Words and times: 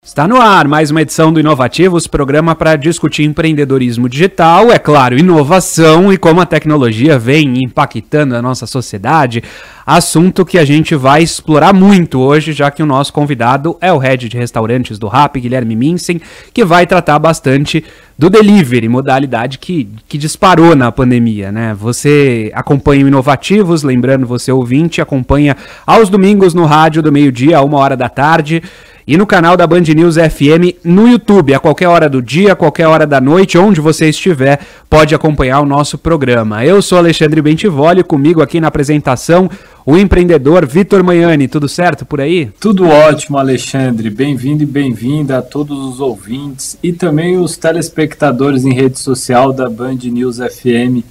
Está 0.00 0.28
no 0.28 0.40
ar 0.40 0.68
mais 0.68 0.92
uma 0.92 1.02
edição 1.02 1.32
do 1.32 1.40
Inovativos, 1.40 2.06
programa 2.06 2.54
para 2.54 2.76
discutir 2.76 3.24
empreendedorismo 3.24 4.08
digital, 4.08 4.70
é 4.70 4.78
claro, 4.78 5.18
inovação 5.18 6.12
e 6.12 6.16
como 6.16 6.40
a 6.40 6.46
tecnologia 6.46 7.18
vem 7.18 7.64
impactando 7.64 8.36
a 8.36 8.40
nossa 8.40 8.64
sociedade. 8.64 9.42
Assunto 9.84 10.46
que 10.46 10.56
a 10.56 10.64
gente 10.64 10.94
vai 10.94 11.22
explorar 11.22 11.74
muito 11.74 12.20
hoje, 12.20 12.52
já 12.52 12.70
que 12.70 12.82
o 12.82 12.86
nosso 12.86 13.12
convidado 13.12 13.76
é 13.80 13.92
o 13.92 13.98
head 13.98 14.28
de 14.28 14.38
restaurantes 14.38 15.00
do 15.00 15.08
RAP, 15.08 15.36
Guilherme 15.38 15.74
Minsen, 15.74 16.20
que 16.54 16.64
vai 16.64 16.86
tratar 16.86 17.18
bastante 17.18 17.84
do 18.16 18.30
delivery, 18.30 18.88
modalidade 18.88 19.58
que, 19.58 19.88
que 20.08 20.16
disparou 20.16 20.76
na 20.76 20.92
pandemia, 20.92 21.50
né? 21.50 21.74
Você 21.74 22.52
acompanha 22.54 23.04
o 23.04 23.08
Inovativos, 23.08 23.82
lembrando 23.82 24.26
você 24.26 24.52
ouvinte, 24.52 25.00
acompanha 25.00 25.56
aos 25.84 26.08
domingos 26.08 26.54
no 26.54 26.66
rádio 26.66 27.02
do 27.02 27.12
meio-dia, 27.12 27.58
a 27.58 27.62
uma 27.62 27.78
hora 27.78 27.96
da 27.96 28.08
tarde 28.08 28.62
e 29.08 29.16
no 29.16 29.26
canal 29.26 29.56
da 29.56 29.66
Band 29.66 29.80
News 29.80 30.16
FM 30.16 30.84
no 30.84 31.08
YouTube. 31.08 31.54
A 31.54 31.58
qualquer 31.58 31.88
hora 31.88 32.10
do 32.10 32.20
dia, 32.20 32.52
a 32.52 32.54
qualquer 32.54 32.86
hora 32.86 33.06
da 33.06 33.18
noite, 33.18 33.56
onde 33.56 33.80
você 33.80 34.10
estiver, 34.10 34.60
pode 34.90 35.14
acompanhar 35.14 35.62
o 35.62 35.64
nosso 35.64 35.96
programa. 35.96 36.62
Eu 36.62 36.82
sou 36.82 36.98
Alexandre 36.98 37.40
Bentivoli, 37.40 38.04
comigo 38.04 38.42
aqui 38.42 38.60
na 38.60 38.68
apresentação, 38.68 39.50
o 39.86 39.96
empreendedor 39.96 40.66
Vitor 40.66 41.02
Manhani. 41.02 41.48
Tudo 41.48 41.66
certo 41.70 42.04
por 42.04 42.20
aí? 42.20 42.50
Tudo 42.60 42.86
ótimo, 42.86 43.38
Alexandre. 43.38 44.10
Bem-vindo 44.10 44.62
e 44.62 44.66
bem-vinda 44.66 45.38
a 45.38 45.42
todos 45.42 45.78
os 45.88 46.00
ouvintes 46.00 46.76
e 46.82 46.92
também 46.92 47.38
os 47.38 47.56
telespectadores 47.56 48.66
em 48.66 48.74
rede 48.74 48.98
social 48.98 49.54
da 49.54 49.70
Band 49.70 50.00
News 50.02 50.36
FM. 50.36 51.02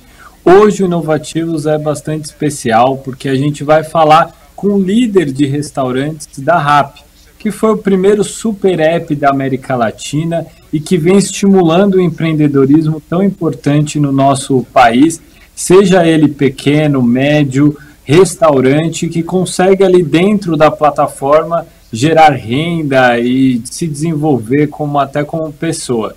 Hoje 0.45 0.83
o 0.83 0.85
Inovativos 0.85 1.65
é 1.65 1.79
bastante 1.79 2.25
especial 2.25 2.97
porque 2.97 3.27
a 3.27 3.33
gente 3.33 3.63
vai 3.63 3.83
falar 3.83 4.35
com 4.55 4.67
o 4.67 4.79
líder 4.79 5.31
de 5.31 5.47
restaurantes 5.47 6.37
da 6.37 6.59
RAP 6.59 7.06
que 7.39 7.51
foi 7.51 7.71
o 7.71 7.77
primeiro 7.77 8.23
super 8.23 8.79
app 8.79 9.15
da 9.15 9.29
América 9.29 9.75
Latina 9.75 10.45
e 10.71 10.79
que 10.79 10.97
vem 10.97 11.17
estimulando 11.17 11.95
o 11.95 12.01
empreendedorismo 12.01 13.01
tão 13.01 13.23
importante 13.23 13.99
no 13.99 14.11
nosso 14.11 14.65
país, 14.73 15.21
seja 15.55 16.05
ele 16.05 16.27
pequeno, 16.27 17.01
médio, 17.01 17.77
restaurante, 18.03 19.07
que 19.07 19.21
consegue 19.21 19.83
ali 19.83 20.01
dentro 20.01 20.55
da 20.55 20.71
plataforma 20.71 21.65
gerar 21.91 22.31
renda 22.31 23.19
e 23.19 23.61
se 23.65 23.87
desenvolver 23.87 24.67
como 24.67 24.99
até 24.99 25.23
como 25.23 25.51
pessoa. 25.53 26.15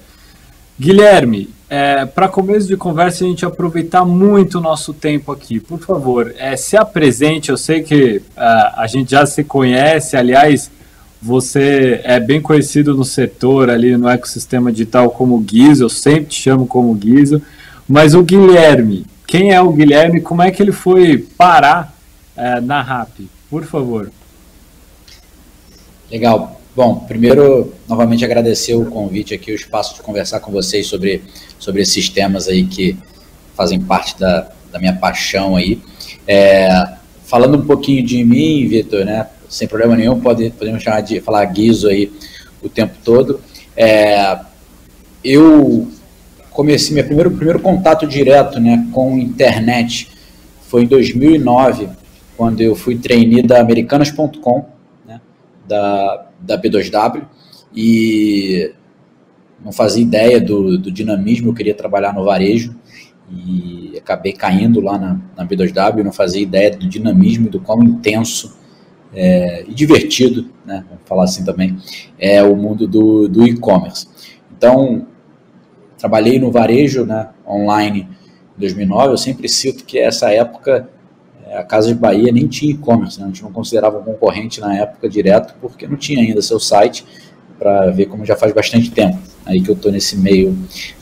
Guilherme, 0.78 1.50
é, 1.68 2.04
para 2.04 2.26
começo 2.26 2.66
de 2.66 2.76
conversa, 2.76 3.24
a 3.24 3.28
gente 3.28 3.46
aproveitar 3.46 4.04
muito 4.04 4.58
o 4.58 4.60
nosso 4.60 4.92
tempo 4.92 5.30
aqui. 5.30 5.60
Por 5.60 5.78
favor, 5.78 6.34
é, 6.36 6.56
se 6.56 6.76
apresente. 6.76 7.50
Eu 7.50 7.56
sei 7.56 7.82
que 7.82 8.16
uh, 8.16 8.74
a 8.76 8.86
gente 8.88 9.12
já 9.12 9.24
se 9.24 9.44
conhece, 9.44 10.16
aliás, 10.16 10.70
você 11.20 12.00
é 12.04 12.18
bem 12.18 12.40
conhecido 12.40 12.94
no 12.94 13.04
setor 13.04 13.68
ali 13.68 13.96
no 13.96 14.08
ecossistema 14.08 14.72
digital 14.72 15.10
como 15.10 15.38
Guizo, 15.38 15.84
eu 15.84 15.88
sempre 15.88 16.26
te 16.26 16.42
chamo 16.42 16.66
como 16.66 16.94
Guizo, 16.94 17.42
mas 17.86 18.14
o 18.14 18.22
Guilherme, 18.22 19.04
quem 19.26 19.52
é 19.52 19.60
o 19.60 19.72
Guilherme? 19.72 20.20
Como 20.20 20.42
é 20.42 20.50
que 20.50 20.60
ele 20.60 20.72
foi 20.72 21.18
parar 21.18 21.96
é, 22.36 22.60
na 22.60 22.82
RAP? 22.82 23.20
Por 23.48 23.64
favor. 23.64 24.10
Legal. 26.10 26.60
Bom, 26.74 26.96
primeiro, 26.96 27.72
novamente 27.88 28.24
agradecer 28.24 28.74
o 28.74 28.86
convite 28.86 29.34
aqui, 29.34 29.52
o 29.52 29.54
espaço 29.54 29.94
de 29.94 30.02
conversar 30.02 30.40
com 30.40 30.50
vocês 30.50 30.86
sobre, 30.86 31.22
sobre 31.58 31.82
esses 31.82 32.08
temas 32.08 32.48
aí 32.48 32.64
que 32.64 32.96
fazem 33.54 33.80
parte 33.80 34.18
da, 34.18 34.50
da 34.72 34.78
minha 34.78 34.96
paixão 34.96 35.54
aí. 35.54 35.80
É, 36.26 36.94
falando 37.24 37.56
um 37.56 37.64
pouquinho 37.64 38.04
de 38.04 38.24
mim, 38.24 38.66
Vitor, 38.66 39.04
né? 39.04 39.28
Sem 39.50 39.66
problema 39.66 39.96
nenhum, 39.96 40.20
pode, 40.20 40.50
podemos 40.50 40.82
chamar 40.82 41.00
de 41.00 41.20
falar 41.20 41.44
guiso 41.46 41.88
aí 41.88 42.10
o 42.62 42.68
tempo 42.68 42.94
todo. 43.04 43.40
É, 43.76 44.38
eu 45.24 45.88
comecei, 46.50 46.94
meu 46.94 47.04
primeiro, 47.04 47.30
primeiro 47.32 47.58
contato 47.58 48.06
direto 48.06 48.60
né, 48.60 48.88
com 48.92 49.18
internet 49.18 50.08
foi 50.62 50.84
em 50.84 50.86
2009, 50.86 51.88
quando 52.36 52.60
eu 52.60 52.76
fui 52.76 52.96
trainee 52.96 53.42
da 53.42 53.60
Americanas.com, 53.60 54.66
né, 55.06 55.20
da, 55.66 56.28
da 56.40 56.56
B2W, 56.56 57.22
e 57.74 58.72
não 59.64 59.72
fazia 59.72 60.02
ideia 60.02 60.40
do, 60.40 60.78
do 60.78 60.92
dinamismo, 60.92 61.50
eu 61.50 61.54
queria 61.54 61.74
trabalhar 61.74 62.14
no 62.14 62.24
varejo, 62.24 62.74
e 63.28 63.94
acabei 63.98 64.32
caindo 64.32 64.80
lá 64.80 64.96
na, 64.96 65.20
na 65.36 65.44
B2W, 65.44 66.04
não 66.04 66.12
fazia 66.12 66.40
ideia 66.40 66.70
do 66.70 66.88
dinamismo 66.88 67.46
e 67.46 67.50
do 67.50 67.60
quão 67.60 67.82
intenso 67.82 68.59
é, 69.12 69.64
e 69.66 69.74
divertido, 69.74 70.46
né, 70.64 70.84
vamos 70.88 71.04
falar 71.04 71.24
assim 71.24 71.44
também, 71.44 71.76
é 72.18 72.42
o 72.42 72.54
mundo 72.54 72.86
do, 72.86 73.28
do 73.28 73.46
e-commerce. 73.46 74.06
Então, 74.56 75.06
trabalhei 75.98 76.38
no 76.38 76.50
varejo 76.50 77.04
né, 77.04 77.28
online 77.46 78.08
em 78.56 78.60
2009, 78.60 79.12
eu 79.12 79.18
sempre 79.18 79.48
cito 79.48 79.84
que 79.84 79.98
essa 79.98 80.30
época 80.30 80.88
é, 81.46 81.58
a 81.58 81.64
Casa 81.64 81.88
de 81.88 81.94
Bahia 81.94 82.30
nem 82.30 82.46
tinha 82.46 82.72
e-commerce, 82.72 83.18
né, 83.18 83.24
a 83.24 83.28
gente 83.28 83.42
não 83.42 83.52
considerava 83.52 83.98
um 83.98 84.02
concorrente 84.02 84.60
na 84.60 84.76
época 84.76 85.08
direto, 85.08 85.54
porque 85.60 85.86
não 85.86 85.96
tinha 85.96 86.20
ainda 86.22 86.40
seu 86.42 86.60
site, 86.60 87.04
para 87.58 87.90
ver 87.90 88.06
como 88.06 88.24
já 88.24 88.34
faz 88.34 88.54
bastante 88.54 88.90
tempo 88.90 89.18
aí 89.44 89.60
que 89.60 89.70
eu 89.70 89.74
estou 89.74 89.92
nesse 89.92 90.16
meio 90.16 90.56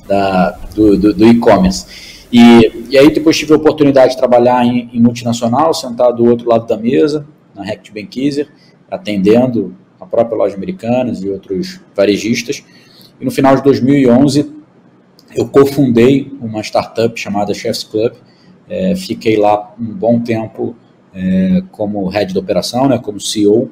da, 0.07 0.59
do, 0.75 0.97
do, 0.97 1.15
do 1.15 1.27
e-commerce. 1.27 1.87
E, 2.33 2.87
e 2.91 2.99
aí 2.99 3.13
depois 3.13 3.37
tive 3.37 3.53
a 3.53 3.57
oportunidade 3.57 4.13
de 4.13 4.19
trabalhar 4.19 4.65
em, 4.65 4.91
em 4.93 5.01
multinacional, 5.01 5.73
sentado 5.73 6.17
do 6.17 6.25
outro 6.29 6.49
lado 6.49 6.67
da 6.67 6.77
mesa, 6.77 7.27
na 7.59 7.65
Rect 7.65 7.93
Benkiser, 7.93 8.49
atendendo 8.91 9.77
a 10.01 10.07
própria 10.07 10.37
loja 10.37 10.57
Americanas 10.57 11.23
e 11.23 11.29
outros 11.29 11.81
varejistas. 11.95 12.65
E 13.21 13.25
no 13.25 13.31
final 13.31 13.57
de 13.57 13.63
2011, 13.63 14.51
eu 15.35 15.49
cofundei 15.49 16.33
uma 16.41 16.63
startup 16.63 17.19
chamada 17.19 17.53
Chefs 17.53 17.85
Club. 17.85 18.15
É, 18.69 18.95
fiquei 18.95 19.37
lá 19.37 19.75
um 19.79 19.93
bom 19.93 20.21
tempo 20.21 20.77
é, 21.13 21.63
como 21.73 22.07
head 22.09 22.33
de 22.33 22.39
operação, 22.39 22.89
né, 22.89 22.99
como 22.99 23.21
CEO. 23.21 23.71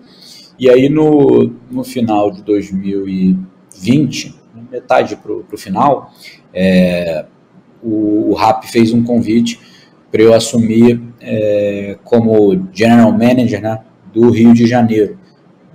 E 0.59 0.69
aí, 0.69 0.89
no, 0.89 1.53
no 1.71 1.85
final 1.85 2.31
de 2.31 2.43
2020, 2.43 4.35
metade 4.71 5.17
para 5.17 5.33
o 5.33 5.59
final, 5.59 6.13
é, 6.53 7.27
o, 7.83 8.31
o 8.31 8.35
RAP 8.35 8.65
fez 8.65 8.93
um 8.93 9.05
convite 9.05 9.61
para 10.17 10.23
eu 10.23 10.33
assumir 10.33 10.99
é, 11.21 11.99
como 12.03 12.67
General 12.73 13.13
Manager 13.13 13.61
né, 13.61 13.81
do 14.15 14.31
Rio 14.31 14.55
de 14.55 14.67
Janeiro. 14.67 15.19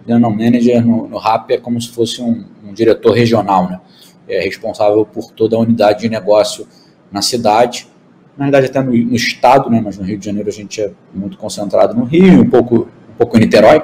General 0.03 0.31
Manager 0.31 0.83
no, 0.83 1.07
no 1.07 1.19
RAP 1.19 1.51
é 1.51 1.57
como 1.57 1.79
se 1.79 1.89
fosse 1.89 2.23
um, 2.23 2.43
um 2.67 2.73
diretor 2.73 3.11
regional, 3.11 3.69
né? 3.69 3.79
é 4.27 4.41
responsável 4.41 5.05
por 5.05 5.31
toda 5.31 5.55
a 5.55 5.59
unidade 5.59 6.01
de 6.01 6.09
negócio 6.09 6.65
na 7.11 7.21
cidade, 7.21 7.87
na 8.35 8.45
verdade 8.45 8.65
até 8.65 8.81
no, 8.81 8.91
no, 8.91 9.15
estado, 9.15 9.69
né, 9.69 9.79
mas 9.79 9.99
no 9.99 10.03
Rio 10.03 10.17
de 10.17 10.25
Janeiro 10.25 10.49
a 10.49 10.53
gente 10.53 10.81
é 10.81 10.91
muito 11.13 11.37
concentrado 11.37 11.93
no 11.93 12.05
Rio, 12.05 12.41
um 12.41 12.49
pouco, 12.49 12.87
um 13.13 13.17
pouco 13.19 13.37
em 13.37 13.41
Niterói, 13.41 13.83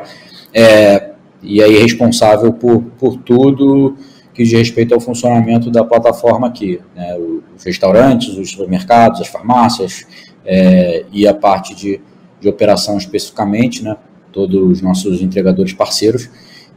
é, 0.51 1.11
e 1.43 1.61
aí 1.61 1.77
responsável 1.77 2.51
por, 2.51 2.81
por 2.97 3.17
tudo 3.17 3.95
que 4.33 4.43
diz 4.43 4.53
respeito 4.53 4.95
ao 4.95 4.99
funcionamento 4.99 5.69
da 5.69 5.83
plataforma 5.83 6.47
aqui, 6.47 6.79
né, 6.95 7.15
os 7.55 7.63
restaurantes, 7.63 8.29
os 8.29 8.49
supermercados, 8.49 9.21
as 9.21 9.27
farmácias, 9.27 10.05
é, 10.47 11.05
e 11.11 11.27
a 11.27 11.33
parte 11.33 11.75
de, 11.75 11.99
de 12.39 12.47
operação 12.47 12.97
especificamente, 12.97 13.83
né, 13.83 13.97
todos 14.31 14.71
os 14.71 14.81
nossos 14.81 15.21
entregadores 15.21 15.73
parceiros, 15.73 16.29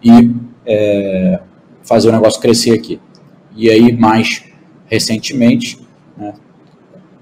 e 0.03 0.35
é, 0.67 1.41
fazer 1.83 2.09
o 2.09 2.13
negócio 2.13 2.41
crescer 2.41 2.73
aqui. 2.73 3.01
E 3.57 3.71
aí, 3.71 3.93
mais 3.93 4.45
recentemente, 4.87 5.79
né, 6.17 6.35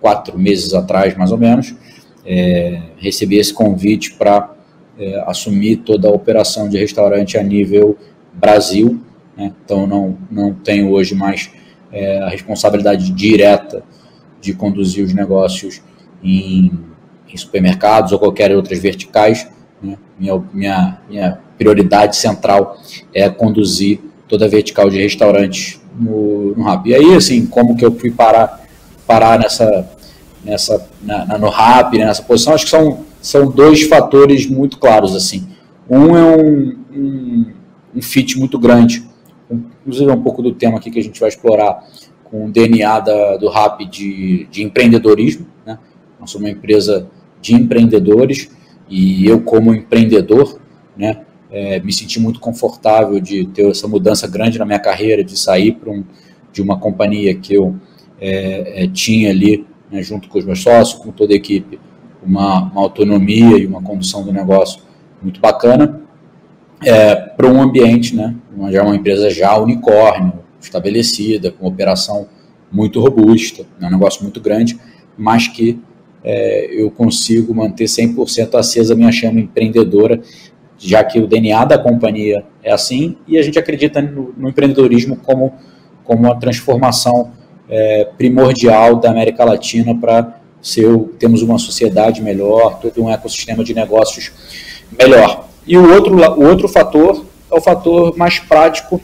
quatro 0.01 0.39
meses 0.39 0.73
atrás, 0.73 1.15
mais 1.17 1.31
ou 1.31 1.39
menos, 1.39 1.75
é, 2.25 2.81
recebi 2.97 3.37
esse 3.37 3.53
convite 3.53 4.15
para 4.15 4.55
é, 4.99 5.23
assumir 5.27 5.77
toda 5.79 6.09
a 6.09 6.13
operação 6.13 6.69
de 6.69 6.79
restaurante 6.79 7.37
a 7.37 7.43
nível 7.43 7.97
Brasil, 8.33 9.01
né? 9.37 9.53
então 9.65 9.87
não, 9.87 10.17
não 10.31 10.55
tenho 10.55 10.91
hoje 10.91 11.15
mais 11.15 11.51
é, 11.93 12.19
a 12.19 12.29
responsabilidade 12.29 13.11
direta 13.13 13.83
de 14.41 14.53
conduzir 14.55 15.05
os 15.05 15.13
negócios 15.13 15.83
em, 16.23 16.73
em 17.33 17.37
supermercados 17.37 18.13
ou 18.13 18.19
qualquer 18.19 18.55
outras 18.55 18.79
verticais. 18.79 19.49
Né? 19.83 19.97
Minha, 20.19 20.43
minha, 20.53 20.99
minha 21.09 21.39
prioridade 21.57 22.17
central 22.17 22.79
é 23.15 23.29
conduzir 23.29 24.01
toda 24.29 24.45
a 24.45 24.49
vertical 24.49 24.91
de 24.91 24.99
restaurantes 24.99 25.81
no, 25.99 26.55
no 26.55 26.63
RAP. 26.63 26.87
E 26.87 26.95
aí, 26.95 27.15
assim, 27.15 27.47
como 27.47 27.77
que 27.77 27.85
eu 27.85 27.93
fui 27.93 28.11
parar, 28.11 28.65
parar 29.07 29.39
nessa, 29.39 29.89
nessa, 30.45 30.89
na, 31.03 31.25
na, 31.27 31.39
no 31.39 31.49
RAP, 31.49 31.95
né, 31.95 32.05
nessa 32.05 32.23
posição, 32.23 32.55
acho 32.55 32.65
que 32.65 32.71
são, 32.71 33.05
são 33.21 33.51
dois 33.51 33.83
fatores 33.83 34.47
muito 34.47 34.79
claros, 34.79 35.17
assim. 35.17 35.49
Um 35.89 36.17
é 36.17 36.37
um, 36.37 36.77
um, 36.95 37.47
um 37.97 38.03
fit 38.03 38.39
muito 38.39 38.59
grande, 38.59 39.09
inclusive 39.51 40.11
é 40.11 40.15
um 40.15 40.23
pouco 40.23 40.43
do 40.43 40.53
tema 40.53 40.77
aqui 40.77 40.91
que 40.91 40.99
a 40.99 41.03
gente 41.03 41.19
vai 41.19 41.31
explorar, 41.31 41.83
com 42.25 42.45
o 42.45 42.51
DNA 42.51 43.01
da, 43.01 43.37
do 43.39 43.49
RAP 43.49 43.81
de, 43.89 44.47
de 44.51 44.63
empreendedorismo? 44.63 45.47
Nós 46.19 46.31
somos 46.31 46.49
uma 46.49 46.51
empresa 46.51 47.09
de 47.41 47.55
empreendedores 47.55 48.51
e 48.89 49.27
eu 49.27 49.41
como 49.41 49.75
empreendedor, 49.75 50.61
né, 50.97 51.23
é, 51.51 51.81
me 51.81 51.93
senti 51.93 52.21
muito 52.21 52.41
confortável 52.41 53.21
de 53.21 53.47
ter 53.47 53.67
essa 53.69 53.87
mudança 53.89 54.27
grande 54.27 54.59
na 54.59 54.65
minha 54.65 54.79
carreira, 54.79 55.23
de 55.25 55.39
sair 55.39 55.73
para 55.73 55.91
um, 55.91 56.05
de 56.53 56.61
uma 56.61 56.79
companhia 56.79 57.35
que 57.35 57.55
eu 57.55 57.77
é, 58.21 58.85
é, 58.85 58.89
tinha 58.89 59.31
ali, 59.31 59.67
né, 59.91 60.03
junto 60.03 60.29
com 60.29 60.39
os 60.39 60.45
meus 60.45 60.63
sócios, 60.63 60.99
com 60.99 61.11
toda 61.11 61.33
a 61.33 61.37
equipe, 61.37 61.79
uma, 62.23 62.71
uma 62.71 62.83
autonomia 62.83 63.59
e 63.59 63.67
uma 63.67 63.83
condução 63.83 64.25
do 64.25 64.33
negócio 64.33 64.83
muito 65.23 65.41
bacana, 65.41 66.01
é, 66.85 67.15
para 67.15 67.47
um 67.47 67.61
ambiente, 67.61 68.15
né, 68.15 68.35
uma, 68.55 68.71
já 68.71 68.83
uma 68.83 68.97
empresa 68.97 69.31
já 69.31 69.57
unicórnio, 69.57 70.33
estabelecida, 70.61 71.51
com 71.51 71.67
operação 71.67 72.29
muito 72.71 73.01
robusta, 73.01 73.65
é 73.81 73.87
um 73.87 73.91
negócio 73.91 74.23
muito 74.23 74.41
grande, 74.41 74.79
mas 75.17 75.49
que 75.49 75.81
é, 76.23 76.69
eu 76.73 76.91
consigo 76.91 77.55
manter 77.55 77.85
100% 77.85 78.55
acesa 78.59 78.95
a 78.95 78.97
minha 78.97 79.13
chama 79.13 79.41
empreendedora, 79.41 80.21
já 80.79 81.03
que 81.03 81.19
o 81.19 81.27
DNA 81.27 81.65
da 81.65 81.79
companhia 81.79 82.45
é 82.63 82.73
assim, 82.73 83.17
e 83.27 83.39
a 83.39 83.43
gente 83.43 83.59
acredita 83.59 84.01
no, 84.01 84.33
no 84.37 84.49
empreendedorismo 84.49 85.17
como, 85.17 85.55
como 86.05 86.27
uma 86.27 86.39
transformação 86.39 87.33
é, 87.69 88.09
primordial 88.17 88.97
da 88.97 89.11
América 89.11 89.45
Latina 89.45 89.95
para 89.95 90.41
ser, 90.63 90.97
termos 91.19 91.43
uma 91.43 91.59
sociedade 91.59 92.23
melhor, 92.23 92.79
todo 92.81 93.03
um 93.03 93.11
ecossistema 93.11 93.65
de 93.65 93.75
negócios 93.75 94.33
melhor. 94.99 95.49
E 95.67 95.77
o 95.77 95.93
outro, 95.93 96.17
o 96.17 96.49
outro 96.49 96.69
fator 96.69 97.27
é 97.51 97.55
o 97.55 97.61
fator 97.61 98.17
mais 98.17 98.39
prático 98.39 99.01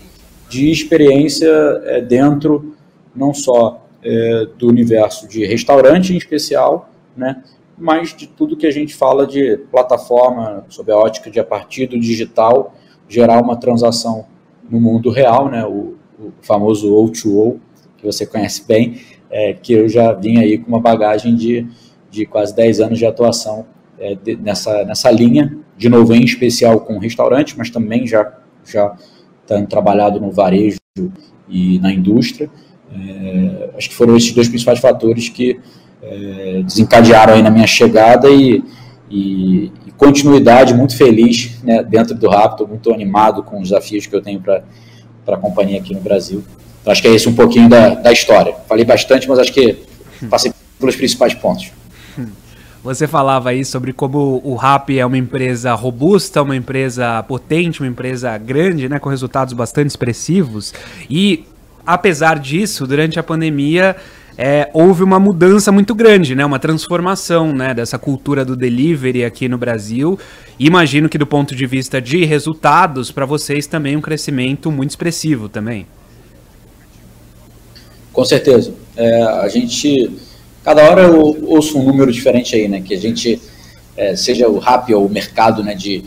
de 0.49 0.71
experiência 0.71 1.49
é, 1.85 2.01
dentro 2.01 2.75
não 3.15 3.33
só 3.33 3.87
é, 4.03 4.47
do 4.59 4.69
universo 4.69 5.27
de 5.29 5.45
restaurante 5.47 6.13
em 6.13 6.17
especial, 6.17 6.91
né, 7.17 7.43
mas 7.77 8.15
de 8.15 8.27
tudo 8.27 8.57
que 8.57 8.67
a 8.67 8.71
gente 8.71 8.95
fala 8.95 9.27
de 9.27 9.59
plataforma, 9.71 10.65
sob 10.69 10.93
a 10.93 10.97
ótica 10.97 11.31
de 11.31 11.41
a 11.41 11.45
partir 11.45 11.87
do 11.87 11.99
digital 11.99 12.75
gerar 13.09 13.43
uma 13.43 13.57
transação 13.57 14.27
no 14.71 14.81
mundo 14.81 15.11
real, 15.11 15.51
né, 15.51 15.65
o, 15.65 15.95
o 16.19 16.33
famoso 16.41 16.89
O2O, 16.95 17.59
que 17.97 18.07
você 18.07 18.27
conhece 18.27 18.67
bem, 18.67 19.01
é, 19.31 19.53
que 19.53 19.73
eu 19.73 19.89
já 19.89 20.13
vim 20.13 20.39
aí 20.39 20.59
com 20.59 20.69
uma 20.69 20.81
bagagem 20.81 21.35
de, 21.35 21.67
de 22.11 22.25
quase 22.25 22.55
10 22.55 22.81
anos 22.81 22.99
de 22.99 23.07
atuação 23.07 23.67
é, 23.99 24.15
de, 24.15 24.37
nessa, 24.37 24.85
nessa 24.85 25.11
linha, 25.11 25.59
de 25.77 25.89
novo 25.89 26.15
em 26.15 26.23
especial 26.23 26.81
com 26.81 26.99
restaurante, 26.99 27.57
mas 27.59 27.71
também 27.71 28.07
já, 28.07 28.33
já 28.65 28.97
tendo 29.47 29.67
trabalhado 29.67 30.21
no 30.21 30.31
varejo 30.31 30.79
e 31.49 31.79
na 31.81 31.93
indústria. 31.93 32.51
É, 32.93 33.71
acho 33.77 33.89
que 33.89 33.95
foram 33.95 34.17
esses 34.17 34.33
dois 34.33 34.49
principais 34.49 34.79
fatores 34.79 35.29
que 35.29 35.61
é, 36.07 36.63
desencadearam 36.63 37.35
aí 37.35 37.43
na 37.43 37.51
minha 37.51 37.67
chegada 37.67 38.29
e, 38.29 38.63
e, 39.11 39.73
e 39.87 39.91
continuidade 39.97 40.75
muito 40.75 40.97
feliz 40.97 41.59
né, 41.63 41.83
dentro 41.83 42.15
do 42.15 42.29
Raptor, 42.29 42.69
muito 42.69 42.93
animado 42.93 43.43
com 43.43 43.61
os 43.61 43.71
desafios 43.71 44.07
que 44.07 44.15
eu 44.15 44.23
tenho 44.23 44.41
para 44.41 44.63
a 45.27 45.37
companhia 45.37 45.79
aqui 45.79 45.95
no 45.95 46.01
Brasil. 46.01 46.45
Então, 46.81 46.93
acho 46.93 47.01
que 47.01 47.09
é 47.09 47.15
esse 47.15 47.29
um 47.29 47.35
pouquinho 47.35 47.69
da, 47.69 47.91
da 47.95 48.13
história. 48.13 48.55
Falei 48.69 48.85
bastante, 48.85 49.29
mas 49.29 49.39
acho 49.39 49.53
que 49.53 49.79
passei 50.29 50.53
pelos 50.79 50.97
principais 50.97 51.33
pontos. 51.33 51.73
Você 52.85 53.07
falava 53.07 53.49
aí 53.49 53.65
sobre 53.65 53.95
como 53.95 54.43
o 54.45 54.57
Rap 54.57 54.99
é 54.99 55.07
uma 55.07 55.17
empresa 55.17 55.73
robusta, 55.73 56.43
uma 56.43 56.55
empresa 56.55 57.23
potente, 57.23 57.81
uma 57.81 57.89
empresa 57.89 58.37
grande, 58.37 58.91
né, 58.91 58.99
com 58.99 59.09
resultados 59.09 59.55
bastante 59.55 59.89
expressivos. 59.89 60.75
E 61.09 61.47
apesar 61.87 62.39
disso, 62.39 62.87
durante 62.87 63.19
a 63.19 63.23
pandemia, 63.23 63.97
é, 64.37 64.69
houve 64.73 65.03
uma 65.03 65.19
mudança 65.19 65.71
muito 65.71 65.95
grande, 65.95 66.35
né? 66.35 66.45
Uma 66.45 66.59
transformação, 66.59 67.53
né? 67.53 67.73
Dessa 67.75 67.99
cultura 67.99 68.45
do 68.45 68.57
delivery 68.57 69.25
aqui 69.25 69.49
no 69.49 69.59
Brasil. 69.59 70.19
Imagino 70.59 71.09
que 71.09 71.19
do 71.19 71.27
ponto 71.27 71.55
de 71.55 71.67
vista 71.67 72.01
de 72.01 72.25
resultados, 72.25 73.11
para 73.11 73.27
vocês 73.27 73.67
também 73.67 73.97
um 73.97 74.01
crescimento 74.01 74.71
muito 74.71 74.91
expressivo 74.91 75.49
também. 75.49 75.87
Com 78.13 78.25
certeza. 78.25 78.73
É, 78.97 79.23
a 79.23 79.49
gente 79.49 80.11
Cada 80.65 80.83
hora 80.91 81.03
eu 81.03 81.45
ouço 81.47 81.79
um 81.79 81.85
número 81.85 82.11
diferente 82.11 82.57
aí, 82.57 82.67
né? 82.67 82.81
Que 82.81 82.95
a 82.95 82.99
gente, 82.99 83.39
é, 83.95 84.17
seja 84.17 84.49
o 84.49 84.59
rap 84.59 84.93
ou 84.95 85.05
o 85.05 85.11
mercado 85.11 85.63
né, 85.63 85.75
de 85.75 86.03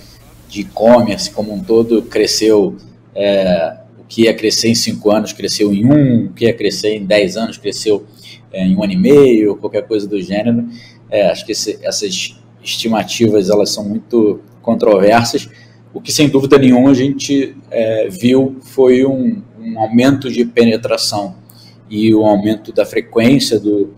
e-commerce 0.52 1.30
como 1.30 1.54
um 1.54 1.64
todo, 1.64 2.02
cresceu. 2.02 2.76
É, 3.14 3.78
o 4.00 4.04
que 4.08 4.24
ia 4.24 4.34
crescer 4.34 4.70
em 4.70 4.76
cinco 4.76 5.12
anos 5.12 5.32
cresceu 5.32 5.72
em 5.72 5.86
um, 5.86 6.26
o 6.26 6.34
que 6.34 6.46
ia 6.46 6.54
crescer 6.54 6.96
em 6.96 7.06
dez 7.06 7.38
anos 7.38 7.58
cresceu 7.58 8.06
é, 8.52 8.66
em 8.66 8.76
um 8.76 8.84
ano 8.84 8.94
e 8.94 8.98
meio, 8.98 9.58
qualquer 9.58 9.88
coisa 9.88 10.08
do 10.08 10.22
gênero. 10.22 10.68
É, 11.10 11.30
acho 11.30 11.46
que 11.46 11.52
esse, 11.52 11.80
essas 11.82 12.40
estimativas 12.64 13.50
elas 13.50 13.72
são 13.72 13.88
muito 13.88 14.42
controversas. 14.62 15.50
O 15.94 16.02
que 16.02 16.12
sem 16.12 16.30
dúvida 16.30 16.58
nenhuma 16.58 16.92
a 16.92 16.94
gente 16.94 17.56
é, 17.72 18.08
viu 18.10 18.58
foi 18.62 19.06
um, 19.06 19.42
um 19.60 19.80
aumento 19.80 20.30
de 20.30 20.46
penetração 20.46 21.36
e 21.90 22.14
o 22.14 22.22
um 22.22 22.26
aumento 22.26 22.74
da 22.74 22.86
frequência 22.86 23.60
do, 23.60 23.94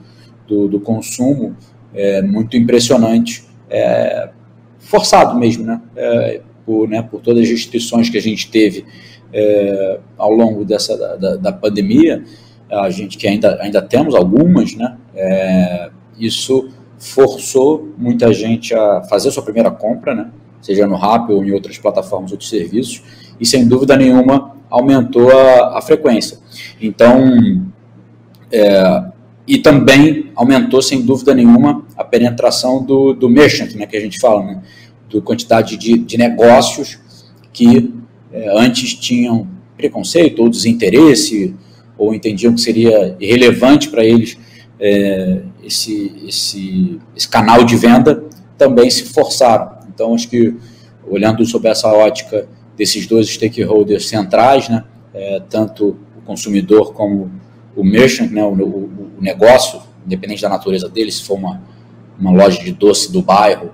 do, 0.47 0.67
do 0.67 0.79
consumo 0.79 1.55
é 1.93 2.21
muito 2.21 2.55
impressionante, 2.55 3.43
é, 3.69 4.29
forçado 4.77 5.37
mesmo, 5.39 5.65
né? 5.65 5.81
É, 5.95 6.41
por, 6.65 6.87
né, 6.87 7.01
por 7.01 7.19
todas 7.19 7.43
as 7.43 7.49
restrições 7.49 8.09
que 8.11 8.17
a 8.17 8.21
gente 8.21 8.51
teve 8.51 8.85
ao 10.17 10.31
longo 10.31 10.63
dessa 10.63 10.95
da, 11.17 11.35
da, 11.35 11.51
pandemia, 11.51 12.23
a 12.71 12.89
gente 12.89 13.17
que 13.17 13.27
ainda, 13.27 13.57
ainda 13.61 13.81
temos 13.81 14.15
algumas, 14.15 14.75
né? 14.75 14.97
É, 15.15 15.89
isso 16.17 16.69
forçou 16.97 17.93
muita 17.97 18.33
gente 18.33 18.73
a 18.73 19.01
fazer 19.03 19.31
sua 19.31 19.43
primeira 19.43 19.71
compra, 19.71 20.13
né? 20.13 20.29
Seja 20.61 20.85
no 20.85 20.95
Rappi 20.95 21.31
ou 21.31 21.43
em 21.43 21.51
outras 21.51 21.77
plataformas 21.77 22.31
ou 22.31 22.37
de 22.37 22.45
serviços, 22.45 23.01
e 23.39 23.45
sem 23.45 23.67
dúvida 23.67 23.95
nenhuma 23.95 24.55
aumentou 24.69 25.31
a, 25.31 25.77
a 25.77 25.81
frequência. 25.81 26.37
Então, 26.81 27.65
é, 28.51 29.03
e 29.47 29.57
também 29.57 30.31
aumentou, 30.35 30.81
sem 30.81 31.01
dúvida 31.01 31.33
nenhuma, 31.33 31.83
a 31.97 32.03
penetração 32.03 32.83
do, 32.83 33.13
do 33.13 33.29
merchant, 33.29 33.73
né, 33.73 33.87
que 33.87 33.97
a 33.97 33.99
gente 33.99 34.19
fala, 34.19 34.43
né, 34.43 34.61
do 35.09 35.21
quantidade 35.21 35.75
de, 35.75 35.97
de 35.97 36.17
negócios 36.17 36.99
que 37.51 37.91
é, 38.31 38.47
antes 38.59 38.93
tinham 38.93 39.47
preconceito 39.75 40.43
ou 40.43 40.49
desinteresse, 40.49 41.55
ou 41.99 42.15
entendiam 42.15 42.55
que 42.55 42.61
seria 42.61 43.15
irrelevante 43.19 43.89
para 43.89 44.03
eles 44.03 44.37
é, 44.79 45.41
esse, 45.61 46.13
esse, 46.25 46.99
esse 47.15 47.27
canal 47.27 47.63
de 47.65 47.75
venda, 47.75 48.23
também 48.57 48.89
se 48.89 49.03
forçaram. 49.03 49.77
Então, 49.93 50.15
acho 50.15 50.29
que, 50.29 50.55
olhando 51.05 51.45
sobre 51.45 51.69
essa 51.69 51.89
ótica 51.89 52.47
desses 52.77 53.05
dois 53.05 53.27
stakeholders 53.29 54.07
centrais, 54.07 54.69
né, 54.69 54.85
é, 55.13 55.41
tanto 55.49 55.97
o 56.17 56.21
consumidor 56.25 56.93
como 56.93 57.29
o 57.75 57.83
merchant, 57.83 58.31
né, 58.31 58.43
o, 58.43 58.53
o, 58.53 59.11
o, 59.17 59.21
negócio, 59.21 59.81
independente 60.05 60.41
da 60.41 60.49
natureza 60.49 60.87
dele, 60.87 61.11
se 61.11 61.23
for 61.23 61.37
uma, 61.37 61.61
uma 62.17 62.31
loja 62.31 62.63
de 62.63 62.71
doce 62.71 63.11
do 63.11 63.21
bairro 63.21 63.71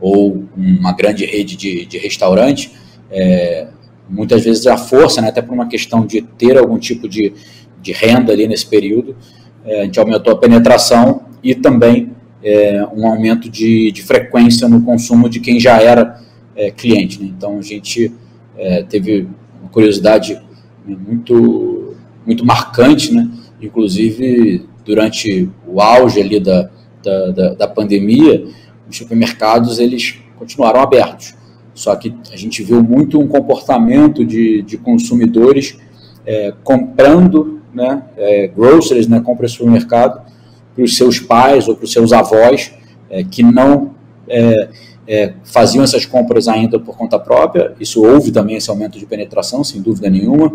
ou 0.00 0.44
uma 0.56 0.92
grande 0.92 1.24
rede 1.24 1.56
de, 1.56 1.86
de 1.86 1.98
restaurante, 1.98 2.72
é, 3.10 3.68
muitas 4.08 4.42
vezes 4.42 4.66
a 4.66 4.76
força, 4.76 5.20
né, 5.20 5.28
até 5.28 5.42
por 5.42 5.54
uma 5.54 5.68
questão 5.68 6.04
de 6.04 6.22
ter 6.22 6.56
algum 6.58 6.78
tipo 6.78 7.08
de, 7.08 7.32
de 7.80 7.92
renda 7.92 8.32
ali 8.32 8.46
nesse 8.46 8.66
período, 8.66 9.16
é, 9.64 9.82
a 9.82 9.84
gente 9.84 9.98
aumentou 9.98 10.32
a 10.32 10.36
penetração 10.36 11.22
e 11.42 11.54
também 11.54 12.10
é, 12.42 12.86
um 12.94 13.06
aumento 13.06 13.48
de, 13.48 13.90
de 13.92 14.02
frequência 14.02 14.68
no 14.68 14.82
consumo 14.82 15.28
de 15.28 15.40
quem 15.40 15.58
já 15.58 15.80
era 15.80 16.20
é, 16.56 16.70
cliente. 16.70 17.20
Né? 17.20 17.32
Então 17.36 17.58
a 17.58 17.62
gente 17.62 18.12
é, 18.56 18.82
teve 18.82 19.28
uma 19.60 19.70
curiosidade 19.70 20.40
muito, 20.86 21.94
muito 22.26 22.44
marcante, 22.44 23.12
né? 23.12 23.28
Inclusive, 23.60 24.66
durante 24.84 25.48
o 25.66 25.80
auge 25.80 26.20
ali 26.20 26.40
da, 26.40 26.70
da, 27.02 27.30
da, 27.30 27.54
da 27.54 27.68
pandemia, 27.68 28.46
os 28.88 28.96
supermercados 28.96 29.78
eles 29.78 30.18
continuaram 30.36 30.80
abertos. 30.80 31.34
Só 31.74 31.94
que 31.94 32.14
a 32.32 32.36
gente 32.36 32.62
viu 32.62 32.82
muito 32.82 33.20
um 33.20 33.28
comportamento 33.28 34.24
de, 34.24 34.62
de 34.62 34.78
consumidores 34.78 35.78
é, 36.26 36.52
comprando 36.64 37.57
né, 37.78 38.02
é, 38.16 38.48
groceries, 38.48 39.06
né, 39.06 39.20
compra 39.20 39.48
supermercado 39.48 40.20
para 40.74 40.84
os 40.84 40.96
seus 40.96 41.18
pais 41.18 41.68
ou 41.68 41.74
para 41.74 41.84
os 41.84 41.92
seus 41.92 42.12
avós 42.12 42.72
é, 43.08 43.24
que 43.24 43.42
não 43.42 43.94
é, 44.28 44.68
é, 45.06 45.32
faziam 45.44 45.82
essas 45.82 46.04
compras 46.04 46.48
ainda 46.48 46.78
por 46.78 46.96
conta 46.96 47.18
própria. 47.18 47.74
Isso 47.80 48.04
houve 48.04 48.30
também 48.30 48.56
esse 48.56 48.68
aumento 48.68 48.98
de 48.98 49.06
penetração, 49.06 49.64
sem 49.64 49.80
dúvida 49.80 50.10
nenhuma, 50.10 50.52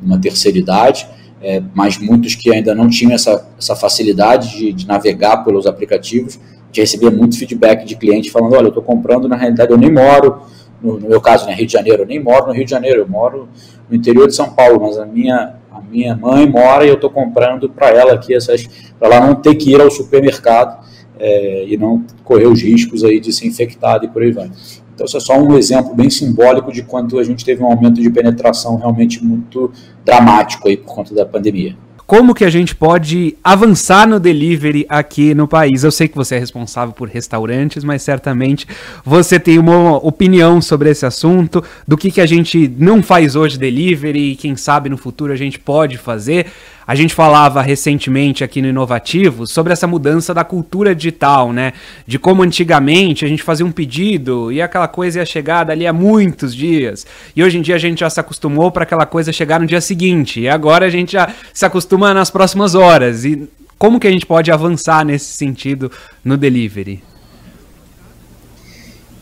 uma 0.00 0.20
terceira 0.20 0.56
idade, 0.56 1.08
é, 1.42 1.62
mas 1.74 1.98
muitos 1.98 2.34
que 2.34 2.52
ainda 2.52 2.74
não 2.74 2.88
tinham 2.88 3.12
essa, 3.12 3.48
essa 3.58 3.74
facilidade 3.74 4.56
de, 4.56 4.72
de 4.72 4.86
navegar 4.86 5.38
pelos 5.38 5.66
aplicativos, 5.66 6.38
que 6.72 6.80
recebia 6.80 7.10
muito 7.10 7.38
feedback 7.38 7.84
de 7.84 7.96
cliente 7.96 8.30
falando, 8.30 8.54
olha, 8.54 8.66
eu 8.66 8.68
estou 8.68 8.82
comprando, 8.82 9.28
na 9.28 9.36
realidade 9.36 9.70
eu 9.70 9.78
nem 9.78 9.90
moro, 9.90 10.42
no, 10.82 10.98
no, 11.00 11.08
meu 11.08 11.20
caso, 11.20 11.46
né, 11.46 11.54
Rio 11.54 11.66
de 11.66 11.72
Janeiro, 11.72 12.02
eu 12.02 12.06
nem 12.06 12.22
moro 12.22 12.48
no 12.48 12.52
Rio 12.52 12.64
de 12.64 12.70
Janeiro, 12.70 13.00
eu 13.00 13.08
moro 13.08 13.48
no 13.88 13.96
interior 13.96 14.26
de 14.28 14.34
São 14.34 14.50
Paulo, 14.50 14.80
mas 14.80 14.98
a 14.98 15.06
minha, 15.06 15.54
minha 15.90 16.16
mãe 16.16 16.48
mora 16.48 16.84
e 16.84 16.88
eu 16.88 16.94
estou 16.94 17.10
comprando 17.10 17.68
para 17.68 17.90
ela 17.90 18.14
aqui 18.14 18.34
essas, 18.34 18.66
para 18.98 19.14
ela 19.14 19.26
não 19.26 19.34
ter 19.34 19.54
que 19.54 19.70
ir 19.70 19.80
ao 19.80 19.90
supermercado 19.90 20.84
é, 21.18 21.64
e 21.66 21.76
não 21.76 22.04
correr 22.24 22.46
os 22.46 22.60
riscos 22.60 23.02
aí 23.04 23.20
de 23.20 23.32
ser 23.32 23.46
infectado 23.46 24.04
e 24.04 24.08
por 24.08 24.22
aí 24.22 24.32
vai. 24.32 24.50
Então, 24.94 25.06
isso 25.06 25.16
é 25.16 25.20
só 25.20 25.38
um 25.38 25.56
exemplo 25.58 25.94
bem 25.94 26.08
simbólico 26.08 26.72
de 26.72 26.82
quanto 26.82 27.18
a 27.18 27.22
gente 27.22 27.44
teve 27.44 27.62
um 27.62 27.66
aumento 27.66 28.00
de 28.00 28.10
penetração 28.10 28.76
realmente 28.76 29.22
muito 29.22 29.70
dramático 30.04 30.68
aí 30.68 30.76
por 30.76 30.94
conta 30.94 31.14
da 31.14 31.26
pandemia 31.26 31.76
como 32.06 32.34
que 32.34 32.44
a 32.44 32.50
gente 32.50 32.74
pode 32.74 33.36
avançar 33.42 34.06
no 34.06 34.20
delivery 34.20 34.86
aqui 34.88 35.34
no 35.34 35.48
país. 35.48 35.82
Eu 35.82 35.90
sei 35.90 36.06
que 36.06 36.14
você 36.14 36.36
é 36.36 36.38
responsável 36.38 36.94
por 36.94 37.08
restaurantes, 37.08 37.82
mas 37.82 38.02
certamente 38.02 38.66
você 39.04 39.40
tem 39.40 39.58
uma 39.58 39.96
opinião 39.96 40.62
sobre 40.62 40.90
esse 40.90 41.04
assunto, 41.04 41.64
do 41.86 41.96
que, 41.96 42.12
que 42.12 42.20
a 42.20 42.26
gente 42.26 42.72
não 42.78 43.02
faz 43.02 43.34
hoje 43.34 43.58
delivery 43.58 44.32
e 44.32 44.36
quem 44.36 44.54
sabe 44.56 44.88
no 44.88 44.96
futuro 44.96 45.32
a 45.32 45.36
gente 45.36 45.58
pode 45.58 45.98
fazer. 45.98 46.46
A 46.86 46.94
gente 46.94 47.12
falava 47.14 47.60
recentemente 47.62 48.44
aqui 48.44 48.62
no 48.62 48.68
Inovativo 48.68 49.44
sobre 49.44 49.72
essa 49.72 49.88
mudança 49.88 50.32
da 50.32 50.44
cultura 50.44 50.94
digital, 50.94 51.52
né? 51.52 51.72
De 52.06 52.16
como 52.16 52.44
antigamente 52.44 53.24
a 53.24 53.28
gente 53.28 53.42
fazia 53.42 53.66
um 53.66 53.72
pedido 53.72 54.52
e 54.52 54.62
aquela 54.62 54.86
coisa 54.86 55.18
ia 55.18 55.26
chegar 55.26 55.64
dali 55.64 55.84
a 55.84 55.92
muitos 55.92 56.54
dias. 56.54 57.04
E 57.34 57.42
hoje 57.42 57.58
em 57.58 57.62
dia 57.62 57.74
a 57.74 57.78
gente 57.78 58.00
já 58.00 58.10
se 58.10 58.20
acostumou 58.20 58.70
para 58.70 58.84
aquela 58.84 59.04
coisa 59.04 59.32
chegar 59.32 59.58
no 59.58 59.66
dia 59.66 59.80
seguinte. 59.80 60.40
E 60.40 60.48
agora 60.48 60.86
a 60.86 60.90
gente 60.90 61.14
já 61.14 61.34
se 61.52 61.66
acostuma 61.66 62.14
nas 62.14 62.30
próximas 62.30 62.76
horas. 62.76 63.24
E 63.24 63.48
como 63.76 63.98
que 63.98 64.06
a 64.06 64.10
gente 64.10 64.24
pode 64.24 64.52
avançar 64.52 65.04
nesse 65.04 65.32
sentido 65.32 65.90
no 66.24 66.36
delivery? 66.36 67.02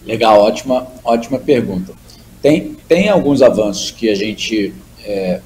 Legal, 0.04 0.38
ótima, 0.38 0.87
ótima 1.02 1.38
pergunta. 1.38 1.94
Tem, 2.42 2.76
tem 2.87 3.09
alguns 3.09 3.40
avanços 3.40 3.90
que 3.90 4.11
a 4.11 4.14
gente 4.14 4.75
está 4.99 5.11
é, 5.11 5.40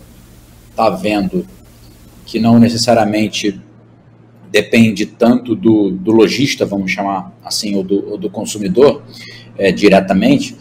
tá 0.75 0.90
vendo 0.90 1.46
que 2.28 2.38
não 2.38 2.58
necessariamente 2.58 3.58
depende 4.50 5.06
tanto 5.06 5.56
do, 5.56 5.90
do 5.90 6.12
lojista, 6.12 6.66
vamos 6.66 6.90
chamar 6.90 7.35
assim, 7.42 7.75
ou 7.75 7.82
do, 7.82 8.11
ou 8.11 8.18
do 8.18 8.28
consumidor 8.28 9.02
é, 9.56 9.73
diretamente, 9.73 10.54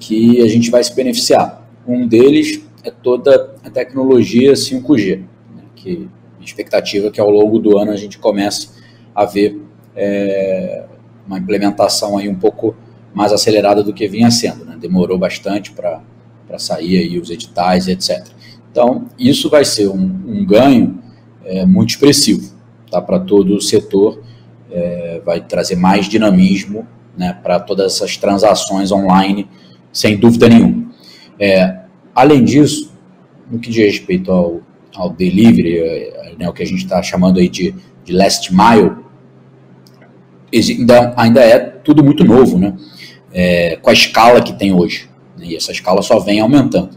que 0.00 0.42
a 0.42 0.48
gente 0.48 0.68
vai 0.68 0.82
se 0.82 0.92
beneficiar. 0.92 1.64
Um 1.86 2.08
deles 2.08 2.60
é 2.82 2.90
toda 2.90 3.54
a 3.64 3.70
tecnologia 3.70 4.54
5G, 4.54 5.18
né, 5.54 5.62
que 5.76 6.08
a 6.40 6.44
expectativa 6.44 7.06
é 7.06 7.10
que 7.12 7.20
ao 7.20 7.30
longo 7.30 7.60
do 7.60 7.78
ano 7.78 7.92
a 7.92 7.96
gente 7.96 8.18
comece 8.18 8.70
a 9.14 9.24
ver 9.24 9.62
é, 9.94 10.86
uma 11.24 11.38
implementação 11.38 12.18
aí 12.18 12.28
um 12.28 12.34
pouco 12.34 12.74
mais 13.14 13.32
acelerada 13.32 13.80
do 13.80 13.92
que 13.92 14.08
vinha 14.08 14.30
sendo. 14.32 14.64
Né? 14.64 14.76
Demorou 14.76 15.16
bastante 15.16 15.70
para 15.70 16.02
sair 16.58 16.98
aí 16.98 17.16
os 17.16 17.30
editais, 17.30 17.86
etc. 17.86 18.26
Então, 18.76 19.06
isso 19.18 19.48
vai 19.48 19.64
ser 19.64 19.88
um, 19.88 20.20
um 20.26 20.44
ganho 20.44 21.02
é, 21.46 21.64
muito 21.64 21.88
expressivo 21.88 22.54
tá, 22.90 23.00
para 23.00 23.18
todo 23.18 23.56
o 23.56 23.60
setor, 23.60 24.22
é, 24.70 25.18
vai 25.24 25.40
trazer 25.40 25.76
mais 25.76 26.04
dinamismo 26.04 26.86
né, 27.16 27.32
para 27.42 27.58
todas 27.58 27.94
essas 27.94 28.18
transações 28.18 28.92
online, 28.92 29.48
sem 29.90 30.18
dúvida 30.18 30.46
nenhuma. 30.46 30.90
É, 31.40 31.84
além 32.14 32.44
disso, 32.44 32.92
no 33.50 33.58
que 33.58 33.70
diz 33.70 33.82
respeito 33.82 34.30
ao, 34.30 34.60
ao 34.94 35.08
delivery, 35.08 35.78
é, 35.78 36.34
né, 36.38 36.46
o 36.46 36.52
que 36.52 36.62
a 36.62 36.66
gente 36.66 36.84
está 36.84 37.02
chamando 37.02 37.38
aí 37.38 37.48
de, 37.48 37.74
de 38.04 38.12
last 38.12 38.52
mile, 38.52 38.94
ainda, 40.52 41.14
ainda 41.16 41.40
é 41.40 41.58
tudo 41.58 42.04
muito 42.04 42.22
novo, 42.24 42.58
né? 42.58 42.76
É, 43.32 43.76
com 43.76 43.88
a 43.88 43.94
escala 43.94 44.42
que 44.42 44.52
tem 44.52 44.70
hoje. 44.74 45.08
Né, 45.34 45.46
e 45.46 45.56
essa 45.56 45.72
escala 45.72 46.02
só 46.02 46.18
vem 46.18 46.40
aumentando. 46.40 46.90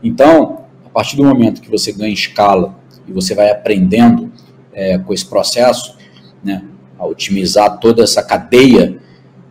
Então, 0.00 0.63
partir 0.94 1.16
do 1.16 1.24
momento 1.24 1.60
que 1.60 1.68
você 1.68 1.90
ganha 1.90 2.14
escala 2.14 2.78
e 3.06 3.12
você 3.12 3.34
vai 3.34 3.50
aprendendo 3.50 4.32
é, 4.72 4.96
com 4.96 5.12
esse 5.12 5.26
processo, 5.26 5.98
né, 6.42 6.62
a 6.96 7.04
otimizar 7.04 7.80
toda 7.80 8.04
essa 8.04 8.22
cadeia, 8.22 8.96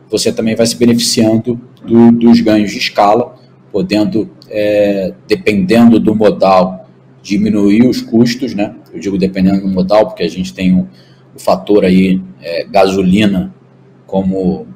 você 0.10 0.32
também 0.32 0.56
vai 0.56 0.66
se 0.66 0.78
beneficiando 0.78 1.60
do, 1.86 2.14
dos 2.14 2.40
ganhos 2.40 2.72
de 2.72 2.78
escala, 2.78 3.36
podendo, 3.74 4.32
é, 4.50 5.14
dependendo 5.28 6.00
do 6.00 6.16
modal, 6.16 6.88
diminuir 7.22 7.88
os 7.88 8.02
custos, 8.02 8.54
né? 8.54 8.76
Eu 8.94 9.00
digo 9.00 9.18
dependendo 9.18 9.62
do 9.62 9.68
modal, 9.68 10.08
porque 10.08 10.24
a 10.24 10.30
gente 10.30 10.54
tem 10.54 10.74
o, 10.74 10.88
fator 11.36 11.84
aí, 11.84 12.22
é, 12.40 12.64
gasolina, 12.66 13.54
como, 14.06 14.68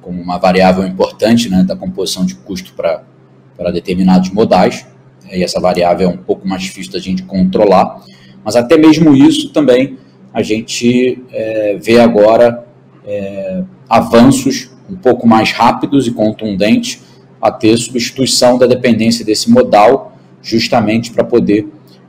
como 0.00 0.20
uma 0.20 0.38
variável 0.38 0.86
importante 0.86 1.48
né, 1.50 1.62
da 1.62 1.76
composição 1.76 2.24
de 2.24 2.34
custo 2.36 2.72
para 2.72 3.70
determinados 3.70 4.30
modais 4.30 4.86
e 5.32 5.42
essa 5.42 5.60
variável 5.60 6.08
é 6.08 6.12
um 6.12 6.16
pouco 6.16 6.46
mais 6.46 6.62
difícil 6.62 6.92
da 6.92 6.98
gente 6.98 7.22
controlar, 7.22 8.00
mas 8.44 8.56
até 8.56 8.76
mesmo 8.76 9.14
isso 9.14 9.52
também 9.52 9.98
a 10.32 10.42
gente 10.42 11.22
é, 11.32 11.76
vê 11.80 11.98
agora 11.98 12.64
é, 13.04 13.62
avanços 13.88 14.70
um 14.88 14.96
pouco 14.96 15.26
mais 15.26 15.52
rápidos 15.52 16.06
e 16.06 16.12
contundentes 16.12 17.00
a 17.40 17.50
ter 17.50 17.76
substituição 17.76 18.58
da 18.58 18.66
dependência 18.66 19.24
desse 19.24 19.50
modal, 19.50 20.16
justamente 20.42 21.10
para 21.10 21.24
poder 21.24 21.68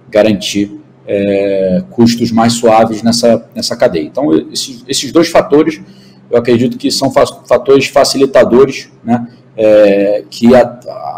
garantir 0.10 0.80
é, 1.08 1.84
custos 1.90 2.32
mais 2.32 2.54
suaves 2.54 3.02
nessa, 3.02 3.50
nessa 3.56 3.76
cadeia. 3.76 4.04
Então, 4.04 4.34
esses, 4.52 4.84
esses 4.88 5.12
dois 5.12 5.30
fatores, 5.30 5.82
eu 6.30 6.38
acredito 6.38 6.78
que 6.78 6.92
são 6.92 7.12
fatores 7.12 7.88
facilitadores, 7.88 8.90
né, 9.04 9.28
é, 9.56 10.24
que 10.30 10.54
a, 10.56 10.62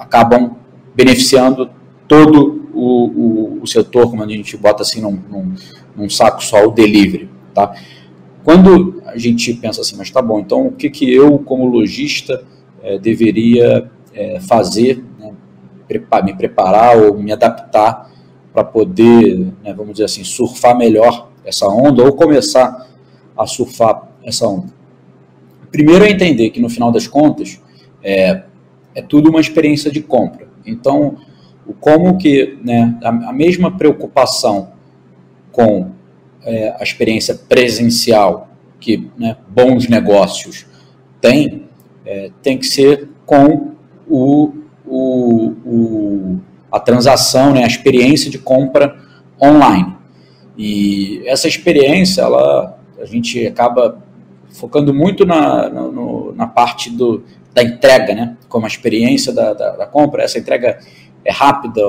acabam 0.02 0.58
beneficiando 0.96 1.70
todo 2.08 2.68
o, 2.74 3.06
o, 3.06 3.60
o, 3.62 3.68
setor, 3.68 4.10
como 4.10 4.24
a 4.24 4.28
gente 4.28 4.58
bota 4.58 4.84
assim 4.84 5.02
num, 5.02 5.20
num, 5.30 5.54
num, 5.96 6.10
saco 6.10 6.44
só, 6.44 6.66
o 6.66 6.72
delivery, 6.72 7.30
tá? 7.54 7.74
Quando 8.44 9.02
a 9.06 9.18
gente 9.18 9.54
pensa 9.54 9.82
assim, 9.82 9.96
mas 9.96 10.10
tá 10.10 10.22
bom, 10.22 10.40
então 10.40 10.68
o 10.68 10.72
que, 10.72 10.90
que 10.90 11.12
eu, 11.12 11.40
como 11.40 11.66
lojista, 11.66 12.44
é, 12.82 12.98
deveria 12.98 13.90
é, 14.14 14.40
fazer, 14.42 15.04
né, 15.18 15.34
me 16.24 16.34
preparar 16.34 16.98
ou 16.98 17.18
me 17.18 17.32
adaptar 17.32 18.12
para 18.52 18.64
poder, 18.64 19.40
né, 19.64 19.74
vamos 19.74 19.94
dizer 19.94 20.06
assim, 20.06 20.24
surfar 20.24 20.78
melhor 20.78 21.30
essa 21.46 21.68
onda 21.68 22.04
ou 22.04 22.14
começar 22.14 22.90
a 23.38 23.48
surfar 23.48 24.10
essa 24.24 24.48
onda? 24.48 24.74
Primeiro 25.72 26.06
é 26.06 26.12
entender 26.12 26.50
que 26.50 26.60
no 26.60 26.70
final 26.70 26.92
das 26.92 27.08
contas 27.08 27.60
é, 28.04 28.44
é 28.94 29.02
tudo 29.02 29.30
uma 29.30 29.40
experiência 29.40 29.92
de 29.92 30.02
compra. 30.02 30.48
Então, 30.66 31.18
como 31.80 32.18
que 32.18 32.58
né, 32.64 32.98
a, 33.04 33.10
a 33.10 33.34
mesma 33.34 33.78
preocupação 33.78 34.74
com 35.52 35.92
é, 36.44 36.76
a 36.78 36.84
experiência 36.84 37.36
presencial 37.36 38.50
que 38.80 39.10
né, 39.18 39.38
bons 39.48 39.88
negócios 39.88 40.66
têm, 41.22 41.64
é, 42.06 42.32
tem 42.42 42.58
que 42.58 42.66
ser 42.66 43.08
com 43.26 43.72
o, 44.08 44.54
o, 44.86 45.54
o, 45.66 46.40
a 46.72 46.80
transação, 46.80 47.54
né, 47.54 47.64
a 47.64 47.68
experiência 47.68 48.30
de 48.30 48.38
compra 48.38 48.98
online. 49.42 49.96
E 50.58 51.24
essa 51.26 51.48
experiência, 51.48 52.22
ela, 52.22 52.78
a 53.00 53.06
gente 53.06 53.48
acaba 53.48 54.04
focando 54.50 54.94
muito 54.94 55.26
na, 55.26 55.70
na, 55.70 55.82
no, 55.84 56.34
na 56.36 56.46
parte 56.46 56.90
do, 56.90 57.24
da 57.54 57.64
entrega, 57.64 58.14
né, 58.14 58.38
como 58.50 58.66
a 58.66 58.68
experiência 58.68 59.32
da, 59.32 59.54
da, 59.54 59.76
da 59.78 59.86
compra, 59.86 60.24
essa 60.24 60.38
entrega 60.38 60.80
é 61.26 61.32
rápida 61.32 61.82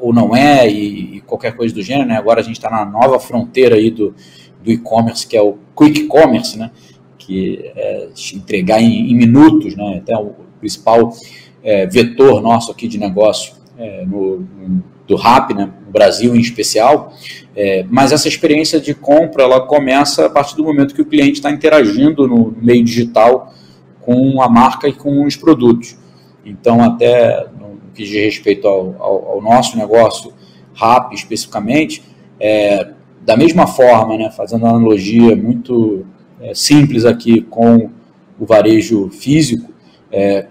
ou 0.00 0.12
não 0.12 0.34
é, 0.34 0.68
e, 0.68 1.16
e 1.16 1.20
qualquer 1.20 1.56
coisa 1.56 1.74
do 1.74 1.82
gênero. 1.82 2.08
Né? 2.08 2.16
Agora 2.16 2.40
a 2.40 2.42
gente 2.42 2.56
está 2.56 2.70
na 2.70 2.84
nova 2.84 3.18
fronteira 3.20 3.76
aí 3.76 3.90
do, 3.90 4.14
do 4.62 4.70
e-commerce, 4.70 5.26
que 5.26 5.36
é 5.36 5.42
o 5.42 5.56
quick 5.76 6.04
commerce, 6.04 6.58
né? 6.58 6.70
que 7.18 7.72
é 7.76 8.08
entregar 8.34 8.80
em, 8.80 9.10
em 9.10 9.14
minutos, 9.14 9.76
né? 9.76 9.98
até 10.02 10.16
o 10.16 10.34
principal 10.60 11.12
é, 11.62 11.86
vetor 11.86 12.40
nosso 12.42 12.70
aqui 12.70 12.88
de 12.88 12.98
negócio 12.98 13.54
é, 13.78 14.04
no, 14.04 14.40
no, 14.40 14.84
do 15.06 15.16
RAP, 15.16 15.52
né? 15.52 15.70
no 15.84 15.92
Brasil 15.92 16.34
em 16.34 16.40
especial, 16.40 17.12
é, 17.54 17.84
mas 17.88 18.12
essa 18.12 18.28
experiência 18.28 18.80
de 18.80 18.94
compra 18.94 19.44
ela 19.44 19.60
começa 19.60 20.26
a 20.26 20.30
partir 20.30 20.56
do 20.56 20.64
momento 20.64 20.94
que 20.94 21.02
o 21.02 21.06
cliente 21.06 21.34
está 21.34 21.50
interagindo 21.50 22.26
no 22.26 22.54
meio 22.60 22.84
digital 22.84 23.54
com 24.00 24.40
a 24.42 24.48
marca 24.48 24.88
e 24.88 24.92
com 24.92 25.24
os 25.24 25.36
produtos. 25.36 25.96
Então, 26.44 26.80
até 26.80 27.44
que 27.96 28.04
diz 28.04 28.12
respeito 28.12 28.68
ao, 28.68 28.94
ao, 28.98 29.28
ao 29.32 29.42
nosso 29.42 29.76
negócio, 29.76 30.32
RAP 30.74 31.14
especificamente, 31.14 32.02
é, 32.38 32.90
da 33.22 33.36
mesma 33.36 33.66
forma, 33.66 34.16
né, 34.16 34.30
fazendo 34.30 34.62
uma 34.64 34.70
analogia 34.70 35.34
muito 35.34 36.06
é, 36.40 36.54
simples 36.54 37.04
aqui 37.04 37.40
com 37.40 37.90
o 38.38 38.46
varejo 38.46 39.08
físico, 39.08 39.72
é, 40.12 40.46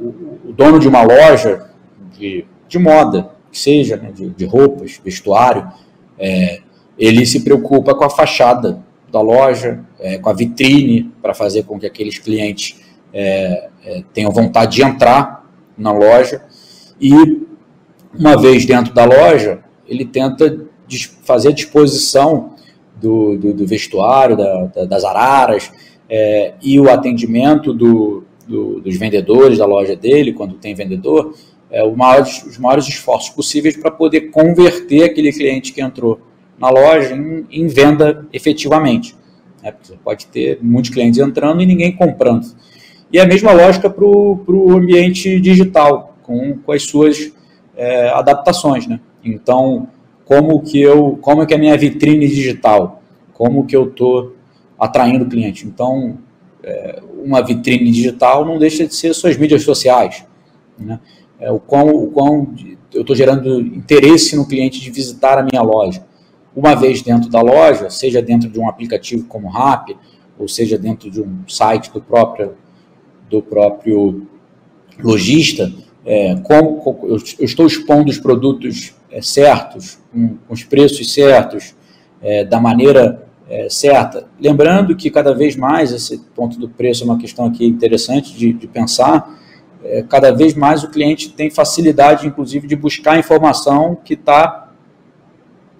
o, 0.00 0.48
o, 0.48 0.52
dono 0.52 0.78
de 0.78 0.86
uma 0.86 1.02
loja 1.02 1.70
de, 2.16 2.44
de 2.68 2.78
moda, 2.78 3.30
que 3.50 3.58
seja, 3.58 3.96
né, 3.96 4.12
de, 4.12 4.28
de, 4.30 4.44
roupas, 4.44 5.00
vestuário, 5.02 5.66
é, 6.18 6.60
ele 6.98 7.26
se 7.26 7.40
preocupa 7.40 7.94
com 7.94 8.04
a 8.04 8.10
fachada 8.10 8.82
da 9.10 9.20
loja, 9.20 9.80
é, 9.98 10.18
com 10.18 10.28
a 10.28 10.32
vitrine, 10.32 11.10
para 11.22 11.34
fazer 11.34 11.64
com 11.64 11.78
que 11.78 11.86
aqueles 11.86 12.18
clientes 12.18 12.78
é, 13.12 13.68
tenham 14.12 14.30
vontade 14.30 14.76
de 14.76 14.82
entrar 14.82 15.44
na 15.76 15.92
loja. 15.92 16.42
E, 17.00 17.42
uma 18.18 18.36
vez 18.40 18.64
dentro 18.64 18.94
da 18.94 19.04
loja, 19.04 19.60
ele 19.86 20.04
tenta 20.04 20.66
fazer 21.24 21.48
a 21.48 21.52
disposição 21.52 22.54
do, 23.00 23.36
do, 23.36 23.52
do 23.52 23.66
vestuário, 23.66 24.36
da, 24.36 24.64
da, 24.66 24.84
das 24.84 25.04
araras, 25.04 25.70
é, 26.08 26.54
e 26.62 26.78
o 26.80 26.90
atendimento 26.90 27.72
do, 27.72 28.24
do, 28.46 28.80
dos 28.80 28.96
vendedores 28.96 29.58
da 29.58 29.66
loja 29.66 29.96
dele, 29.96 30.32
quando 30.32 30.54
tem 30.54 30.74
vendedor, 30.74 31.34
é, 31.70 31.88
maiores, 31.90 32.44
os 32.44 32.58
maiores 32.58 32.86
esforços 32.86 33.30
possíveis 33.30 33.76
para 33.76 33.90
poder 33.90 34.30
converter 34.30 35.04
aquele 35.04 35.32
cliente 35.32 35.72
que 35.72 35.80
entrou 35.80 36.20
na 36.58 36.70
loja 36.70 37.14
em, 37.14 37.44
em 37.50 37.66
venda 37.66 38.26
efetivamente. 38.32 39.16
É, 39.62 39.74
você 39.82 39.96
pode 40.02 40.26
ter 40.26 40.58
muitos 40.62 40.90
clientes 40.90 41.18
entrando 41.18 41.60
e 41.60 41.66
ninguém 41.66 41.92
comprando. 41.92 42.46
E 43.12 43.18
a 43.18 43.26
mesma 43.26 43.52
lógica 43.52 43.90
para 43.90 44.04
o 44.04 44.72
ambiente 44.72 45.40
digital, 45.40 46.15
com, 46.26 46.58
com 46.58 46.72
as 46.72 46.82
suas 46.82 47.32
é, 47.76 48.08
adaptações. 48.10 48.86
Né? 48.86 49.00
Então, 49.24 49.88
como 50.24 50.60
que 50.60 50.80
eu, 50.80 51.18
como 51.20 51.42
é 51.42 51.46
que 51.46 51.54
é 51.54 51.56
a 51.56 51.60
minha 51.60 51.76
vitrine 51.78 52.26
digital, 52.26 53.02
como 53.32 53.64
que 53.64 53.76
eu 53.76 53.88
estou 53.88 54.34
atraindo 54.78 55.26
cliente. 55.26 55.66
Então, 55.66 56.18
é, 56.62 57.02
uma 57.24 57.42
vitrine 57.42 57.90
digital 57.90 58.44
não 58.44 58.58
deixa 58.58 58.86
de 58.86 58.94
ser 58.94 59.14
suas 59.14 59.36
mídias 59.36 59.62
sociais. 59.62 60.24
Né? 60.78 61.00
É, 61.38 61.50
o, 61.50 61.58
quão, 61.58 61.88
o 61.88 62.10
quão 62.10 62.54
eu 62.92 63.02
estou 63.02 63.14
gerando 63.14 63.60
interesse 63.60 64.36
no 64.36 64.46
cliente 64.46 64.80
de 64.80 64.90
visitar 64.90 65.38
a 65.38 65.42
minha 65.42 65.62
loja. 65.62 66.04
Uma 66.54 66.74
vez 66.74 67.02
dentro 67.02 67.28
da 67.28 67.42
loja, 67.42 67.90
seja 67.90 68.22
dentro 68.22 68.48
de 68.48 68.58
um 68.58 68.68
aplicativo 68.68 69.26
como 69.26 69.48
o 69.48 69.50
Rap, 69.50 69.96
ou 70.38 70.48
seja 70.48 70.78
dentro 70.78 71.10
de 71.10 71.20
um 71.20 71.42
site 71.46 71.92
do 71.92 72.00
próprio, 72.00 72.54
do 73.28 73.42
próprio 73.42 74.26
lojista, 74.98 75.70
é, 76.06 76.36
como, 76.36 76.98
eu, 77.02 77.18
eu 77.38 77.44
estou 77.44 77.66
expondo 77.66 78.10
os 78.10 78.18
produtos 78.18 78.94
é, 79.10 79.20
certos, 79.20 79.98
com, 80.12 80.36
com, 80.46 80.54
os 80.54 80.62
preços 80.62 81.12
certos, 81.12 81.74
é, 82.22 82.44
da 82.44 82.60
maneira 82.60 83.26
é, 83.48 83.68
certa. 83.68 84.28
Lembrando 84.40 84.94
que 84.94 85.10
cada 85.10 85.34
vez 85.34 85.56
mais, 85.56 85.92
esse 85.92 86.18
ponto 86.34 86.58
do 86.60 86.68
preço 86.68 87.02
é 87.02 87.06
uma 87.06 87.18
questão 87.18 87.44
aqui 87.44 87.66
interessante 87.66 88.32
de, 88.32 88.52
de 88.52 88.68
pensar, 88.68 89.36
é, 89.82 90.02
cada 90.02 90.30
vez 90.30 90.54
mais 90.54 90.84
o 90.84 90.90
cliente 90.90 91.30
tem 91.30 91.50
facilidade, 91.50 92.26
inclusive, 92.26 92.68
de 92.68 92.76
buscar 92.76 93.18
informação 93.18 93.96
que 93.96 94.14
está 94.14 94.70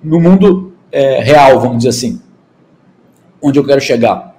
no 0.03 0.21
mundo 0.21 0.75
é, 0.91 1.21
real, 1.21 1.61
vamos 1.61 1.79
dizer 1.79 1.91
assim. 1.91 2.21
Onde 3.41 3.59
eu 3.59 3.65
quero 3.65 3.81
chegar? 3.81 4.37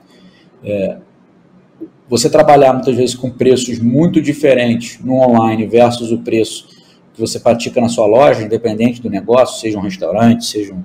É, 0.64 0.98
você 2.10 2.30
trabalhar 2.30 2.74
muitas 2.74 2.96
vezes 2.96 3.16
com 3.16 3.30
preços 3.30 3.80
muito 3.80 4.22
diferentes 4.22 5.00
no 5.04 5.16
online 5.16 5.66
versus 5.66 6.12
o 6.12 6.20
preço 6.20 6.68
que 7.14 7.20
você 7.20 7.40
pratica 7.40 7.82
na 7.82 7.90
sua 7.90 8.06
loja, 8.06 8.44
independente 8.44 9.02
do 9.02 9.10
negócio, 9.10 9.60
seja 9.60 9.78
um 9.78 9.82
restaurante, 9.82 10.46
seja 10.46 10.76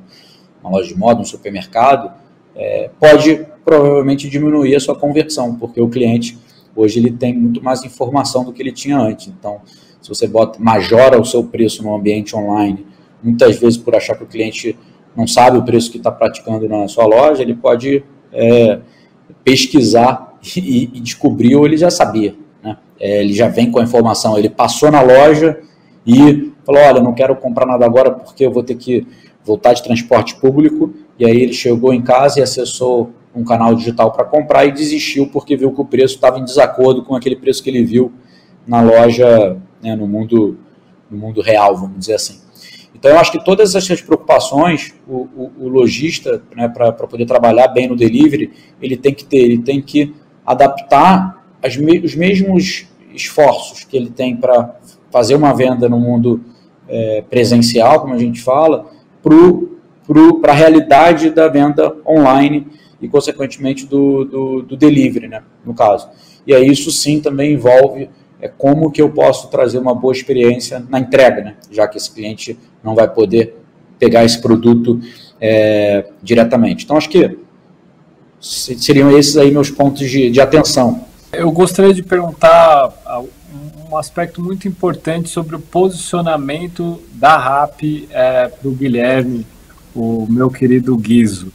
uma 0.62 0.70
loja 0.72 0.88
de 0.88 0.98
moda, 0.98 1.20
um 1.20 1.24
supermercado, 1.24 2.10
é, 2.56 2.90
pode 2.98 3.46
provavelmente 3.64 4.28
diminuir 4.28 4.74
a 4.74 4.80
sua 4.80 4.96
conversão, 4.96 5.54
porque 5.56 5.80
o 5.80 5.88
cliente 5.88 6.38
hoje 6.74 6.98
ele 6.98 7.10
tem 7.12 7.34
muito 7.34 7.62
mais 7.62 7.84
informação 7.84 8.44
do 8.44 8.52
que 8.52 8.62
ele 8.62 8.72
tinha 8.72 8.98
antes. 8.98 9.28
Então, 9.28 9.60
se 10.00 10.08
você 10.08 10.26
bota, 10.26 10.58
majora 10.58 11.20
o 11.20 11.24
seu 11.24 11.44
preço 11.44 11.82
no 11.82 11.94
ambiente 11.94 12.34
online, 12.34 12.86
muitas 13.22 13.58
vezes 13.58 13.76
por 13.76 13.94
achar 13.94 14.16
que 14.16 14.24
o 14.24 14.26
cliente 14.26 14.76
não 15.16 15.26
sabe 15.26 15.58
o 15.58 15.62
preço 15.62 15.90
que 15.90 15.98
está 15.98 16.10
praticando 16.10 16.68
na 16.68 16.88
sua 16.88 17.04
loja, 17.04 17.42
ele 17.42 17.54
pode 17.54 18.02
é, 18.32 18.80
pesquisar 19.44 20.31
e, 20.42 20.84
e, 20.84 21.00
descobrir 21.00 21.56
ou 21.56 21.64
ele 21.64 21.76
já 21.76 21.90
sabia. 21.90 22.34
Né? 22.62 22.76
É, 22.98 23.22
ele 23.22 23.32
já 23.32 23.48
vem 23.48 23.70
com 23.70 23.78
a 23.78 23.82
informação, 23.82 24.36
ele 24.36 24.50
passou 24.50 24.90
na 24.90 25.00
loja, 25.00 25.58
e 26.06 26.52
falou: 26.64 26.82
Olha, 26.82 27.00
não 27.00 27.14
quero 27.14 27.34
comprar 27.36 27.66
nada 27.66 27.84
agora 27.84 28.10
porque 28.10 28.44
eu 28.44 28.50
vou 28.50 28.62
ter 28.62 28.74
que 28.74 29.06
voltar 29.44 29.72
de 29.72 29.82
transporte 29.82 30.36
público. 30.36 30.92
E 31.18 31.24
aí 31.24 31.36
ele 31.36 31.52
chegou 31.52 31.92
em 31.92 32.02
casa 32.02 32.40
e 32.40 32.42
acessou 32.42 33.10
um 33.34 33.44
canal 33.44 33.74
digital 33.74 34.10
para 34.12 34.24
comprar 34.24 34.66
e 34.66 34.72
desistiu 34.72 35.26
porque 35.26 35.56
viu 35.56 35.72
que 35.72 35.80
o 35.80 35.84
preço 35.84 36.16
estava 36.16 36.38
em 36.38 36.44
desacordo 36.44 37.02
com 37.04 37.14
aquele 37.14 37.36
preço 37.36 37.62
que 37.62 37.70
ele 37.70 37.84
viu 37.84 38.12
na 38.66 38.80
loja, 38.80 39.56
né, 39.82 39.96
no, 39.96 40.06
mundo, 40.06 40.58
no 41.10 41.16
mundo 41.16 41.40
real, 41.40 41.76
vamos 41.76 41.98
dizer 41.98 42.14
assim. 42.14 42.40
Então, 42.94 43.10
eu 43.10 43.18
acho 43.18 43.32
que 43.32 43.44
todas 43.44 43.74
essas 43.74 44.00
preocupações, 44.00 44.94
o, 45.08 45.26
o, 45.34 45.52
o 45.60 45.68
lojista, 45.68 46.42
né, 46.54 46.68
para 46.68 46.92
poder 46.92 47.24
trabalhar 47.24 47.68
bem 47.68 47.88
no 47.88 47.96
delivery, 47.96 48.52
ele 48.80 48.96
tem 48.96 49.12
que 49.14 49.24
ter, 49.24 49.38
ele 49.38 49.58
tem 49.58 49.80
que 49.80 50.14
adaptar 50.44 51.44
as, 51.62 51.76
os 51.76 52.14
mesmos 52.14 52.86
esforços 53.14 53.84
que 53.84 53.96
ele 53.96 54.10
tem 54.10 54.36
para 54.36 54.76
fazer 55.10 55.34
uma 55.34 55.54
venda 55.54 55.88
no 55.88 55.98
mundo 55.98 56.40
é, 56.88 57.22
presencial, 57.28 58.00
como 58.00 58.14
a 58.14 58.18
gente 58.18 58.40
fala, 58.40 58.90
para 60.40 60.52
a 60.52 60.56
realidade 60.56 61.30
da 61.30 61.48
venda 61.48 61.94
online 62.06 62.66
e, 63.00 63.08
consequentemente, 63.08 63.86
do, 63.86 64.24
do, 64.24 64.62
do, 64.62 64.76
delivery, 64.76 65.28
né, 65.28 65.42
no 65.64 65.74
caso. 65.74 66.08
E 66.46 66.54
aí 66.54 66.68
isso 66.68 66.90
sim 66.90 67.20
também 67.20 67.52
envolve 67.52 68.08
é, 68.40 68.48
como 68.48 68.90
que 68.90 69.00
eu 69.00 69.10
posso 69.10 69.48
trazer 69.48 69.78
uma 69.78 69.94
boa 69.94 70.12
experiência 70.12 70.84
na 70.88 70.98
entrega, 70.98 71.42
né, 71.42 71.56
já 71.70 71.86
que 71.86 71.98
esse 71.98 72.12
cliente 72.12 72.58
não 72.82 72.94
vai 72.94 73.08
poder 73.08 73.56
pegar 73.98 74.24
esse 74.24 74.40
produto 74.40 75.00
é, 75.40 76.06
diretamente. 76.22 76.84
Então, 76.84 76.96
acho 76.96 77.08
que 77.08 77.38
seriam 78.42 79.16
esses 79.16 79.36
aí 79.36 79.50
meus 79.50 79.70
pontos 79.70 80.10
de, 80.10 80.30
de 80.30 80.40
atenção. 80.40 81.04
Eu 81.32 81.50
gostaria 81.50 81.94
de 81.94 82.02
perguntar 82.02 82.92
um 83.90 83.96
aspecto 83.96 84.42
muito 84.42 84.66
importante 84.66 85.28
sobre 85.28 85.56
o 85.56 85.60
posicionamento 85.60 87.00
da 87.14 87.36
RAP 87.36 88.08
é, 88.10 88.48
para 88.48 88.68
o 88.68 88.72
Guilherme, 88.72 89.46
o 89.94 90.26
meu 90.28 90.50
querido 90.50 90.96
Guizo. 90.96 91.52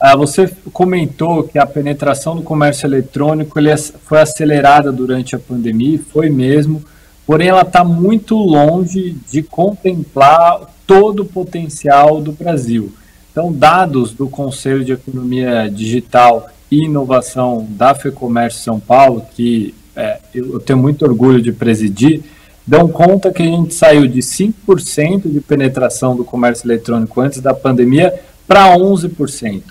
Ah, 0.00 0.14
você 0.14 0.48
comentou 0.72 1.42
que 1.42 1.58
a 1.58 1.66
penetração 1.66 2.36
do 2.36 2.42
comércio 2.42 2.86
eletrônico 2.86 3.58
ele 3.58 3.76
foi 3.76 4.20
acelerada 4.20 4.92
durante 4.92 5.34
a 5.34 5.38
pandemia, 5.38 5.98
foi 6.12 6.30
mesmo, 6.30 6.84
porém 7.26 7.48
ela 7.48 7.62
está 7.62 7.82
muito 7.82 8.36
longe 8.36 9.16
de 9.28 9.42
contemplar 9.42 10.60
todo 10.86 11.20
o 11.20 11.26
potencial 11.26 12.20
do 12.20 12.30
Brasil. 12.30 12.92
Então, 13.30 13.52
dados 13.52 14.12
do 14.12 14.28
Conselho 14.28 14.84
de 14.84 14.92
Economia 14.92 15.70
Digital 15.70 16.48
e 16.70 16.84
Inovação 16.84 17.66
da 17.70 17.94
FEComércio 17.94 18.62
São 18.62 18.80
Paulo, 18.80 19.24
que 19.34 19.74
é, 19.94 20.18
eu 20.34 20.60
tenho 20.60 20.78
muito 20.78 21.04
orgulho 21.04 21.40
de 21.40 21.52
presidir, 21.52 22.22
dão 22.66 22.88
conta 22.88 23.32
que 23.32 23.42
a 23.42 23.46
gente 23.46 23.74
saiu 23.74 24.06
de 24.06 24.20
5% 24.20 25.30
de 25.30 25.40
penetração 25.40 26.14
do 26.14 26.24
comércio 26.24 26.66
eletrônico 26.66 27.20
antes 27.20 27.40
da 27.40 27.54
pandemia 27.54 28.14
para 28.46 28.76
11%. 28.76 29.62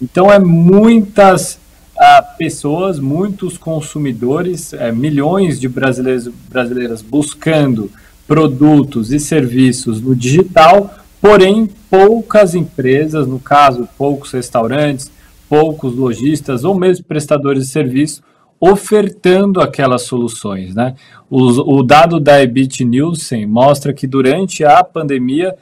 Então, 0.00 0.30
é 0.30 0.38
muitas 0.38 1.58
ah, 1.96 2.22
pessoas, 2.36 2.98
muitos 2.98 3.56
consumidores, 3.56 4.72
é, 4.72 4.90
milhões 4.90 5.60
de 5.60 5.68
brasileiros 5.68 6.28
brasileiras 6.48 7.00
buscando 7.00 7.90
produtos 8.26 9.12
e 9.12 9.20
serviços 9.20 10.00
no 10.00 10.14
digital, 10.14 10.94
porém 11.24 11.66
poucas 11.88 12.54
empresas, 12.54 13.26
no 13.26 13.40
caso, 13.40 13.88
poucos 13.96 14.30
restaurantes, 14.32 15.10
poucos 15.48 15.96
lojistas 15.96 16.64
ou 16.64 16.74
mesmo 16.74 17.06
prestadores 17.06 17.64
de 17.64 17.70
serviço 17.70 18.22
ofertando 18.60 19.62
aquelas 19.62 20.02
soluções. 20.02 20.74
Né? 20.74 20.94
O, 21.30 21.78
o 21.78 21.82
dado 21.82 22.20
da 22.20 22.42
Ebit 22.42 22.84
Nielsen 22.84 23.46
mostra 23.46 23.94
que 23.94 24.06
durante 24.06 24.66
a 24.66 24.84
pandemia, 24.84 25.56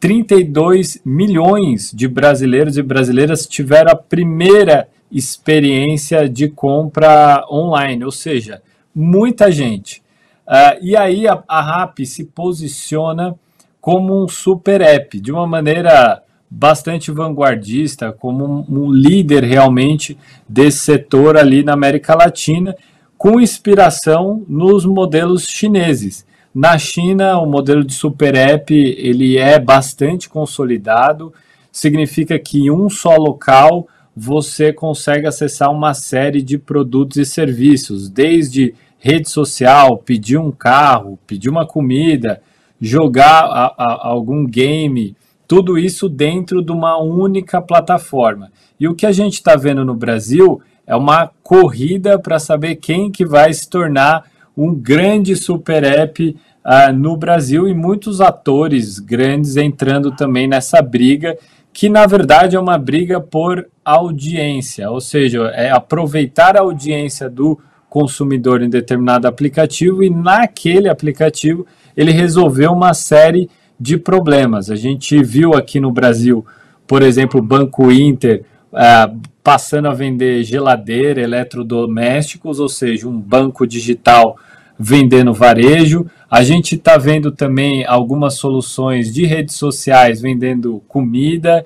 32 0.00 1.00
milhões 1.04 1.92
de 1.94 2.08
brasileiros 2.08 2.76
e 2.76 2.82
brasileiras 2.82 3.46
tiveram 3.46 3.92
a 3.92 3.96
primeira 3.96 4.88
experiência 5.12 6.28
de 6.28 6.48
compra 6.48 7.46
online, 7.48 8.04
ou 8.04 8.10
seja, 8.10 8.60
muita 8.92 9.52
gente. 9.52 10.02
Uh, 10.44 10.82
e 10.82 10.96
aí 10.96 11.28
a, 11.28 11.40
a 11.46 11.60
RAP 11.60 12.00
se 12.00 12.24
posiciona 12.24 13.36
como 13.84 14.24
um 14.24 14.26
super 14.26 14.80
app, 14.80 15.20
de 15.20 15.30
uma 15.30 15.46
maneira 15.46 16.22
bastante 16.50 17.10
vanguardista, 17.10 18.10
como 18.12 18.64
um, 18.66 18.90
líder 18.90 19.44
realmente 19.44 20.16
desse 20.48 20.78
setor 20.78 21.36
ali 21.36 21.62
na 21.62 21.74
América 21.74 22.14
Latina, 22.14 22.74
com 23.18 23.38
inspiração 23.38 24.42
nos 24.48 24.86
modelos 24.86 25.46
chineses. 25.46 26.24
Na 26.54 26.78
China, 26.78 27.38
o 27.38 27.44
modelo 27.44 27.84
de 27.84 27.92
super 27.92 28.34
app 28.34 28.74
ele 28.74 29.36
é 29.36 29.58
bastante 29.58 30.30
consolidado, 30.30 31.30
significa 31.70 32.38
que 32.38 32.60
em 32.60 32.70
um 32.70 32.88
só 32.88 33.14
local 33.16 33.86
você 34.16 34.72
consegue 34.72 35.26
acessar 35.26 35.70
uma 35.70 35.92
série 35.92 36.40
de 36.40 36.56
produtos 36.56 37.18
e 37.18 37.26
serviços, 37.26 38.08
desde 38.08 38.74
rede 38.98 39.28
social, 39.28 39.98
pedir 39.98 40.38
um 40.38 40.50
carro, 40.50 41.18
pedir 41.26 41.50
uma 41.50 41.66
comida, 41.66 42.40
jogar 42.80 43.44
a, 43.44 43.74
a, 43.76 44.08
algum 44.08 44.46
game, 44.46 45.16
tudo 45.46 45.78
isso 45.78 46.08
dentro 46.08 46.62
de 46.62 46.72
uma 46.72 46.98
única 46.98 47.60
plataforma. 47.60 48.50
E 48.78 48.88
o 48.88 48.94
que 48.94 49.06
a 49.06 49.12
gente 49.12 49.34
está 49.34 49.56
vendo 49.56 49.84
no 49.84 49.94
Brasil 49.94 50.60
é 50.86 50.94
uma 50.94 51.30
corrida 51.42 52.18
para 52.18 52.38
saber 52.38 52.76
quem 52.76 53.10
que 53.10 53.24
vai 53.24 53.52
se 53.52 53.68
tornar 53.68 54.24
um 54.56 54.74
grande 54.74 55.34
super 55.34 55.82
app 55.82 56.36
uh, 56.64 56.92
no 56.92 57.16
Brasil 57.16 57.68
e 57.68 57.74
muitos 57.74 58.20
atores 58.20 58.98
grandes 58.98 59.56
entrando 59.56 60.12
também 60.12 60.46
nessa 60.46 60.80
briga, 60.80 61.36
que 61.72 61.88
na 61.88 62.06
verdade 62.06 62.56
é 62.56 62.60
uma 62.60 62.78
briga 62.78 63.20
por 63.20 63.66
audiência, 63.84 64.90
ou 64.90 65.00
seja, 65.00 65.48
é 65.54 65.70
aproveitar 65.70 66.56
a 66.56 66.60
audiência 66.60 67.28
do 67.28 67.58
consumidor 67.94 68.60
em 68.60 68.68
determinado 68.68 69.28
aplicativo 69.28 70.02
e 70.02 70.10
naquele 70.10 70.88
aplicativo 70.88 71.64
ele 71.96 72.10
resolveu 72.10 72.72
uma 72.72 72.92
série 72.92 73.48
de 73.78 73.96
problemas. 73.96 74.68
A 74.68 74.74
gente 74.74 75.22
viu 75.22 75.54
aqui 75.54 75.78
no 75.78 75.92
Brasil, 75.92 76.44
por 76.88 77.02
exemplo, 77.04 77.38
o 77.38 77.42
Banco 77.42 77.92
Inter 77.92 78.42
uh, 78.72 79.16
passando 79.44 79.86
a 79.86 79.94
vender 79.94 80.42
geladeira, 80.42 81.20
eletrodomésticos, 81.20 82.58
ou 82.58 82.68
seja, 82.68 83.08
um 83.08 83.16
banco 83.16 83.64
digital 83.64 84.36
vendendo 84.76 85.32
varejo. 85.32 86.04
A 86.28 86.42
gente 86.42 86.74
está 86.74 86.98
vendo 86.98 87.30
também 87.30 87.86
algumas 87.86 88.34
soluções 88.34 89.14
de 89.14 89.24
redes 89.24 89.54
sociais 89.54 90.20
vendendo 90.20 90.82
comida. 90.88 91.64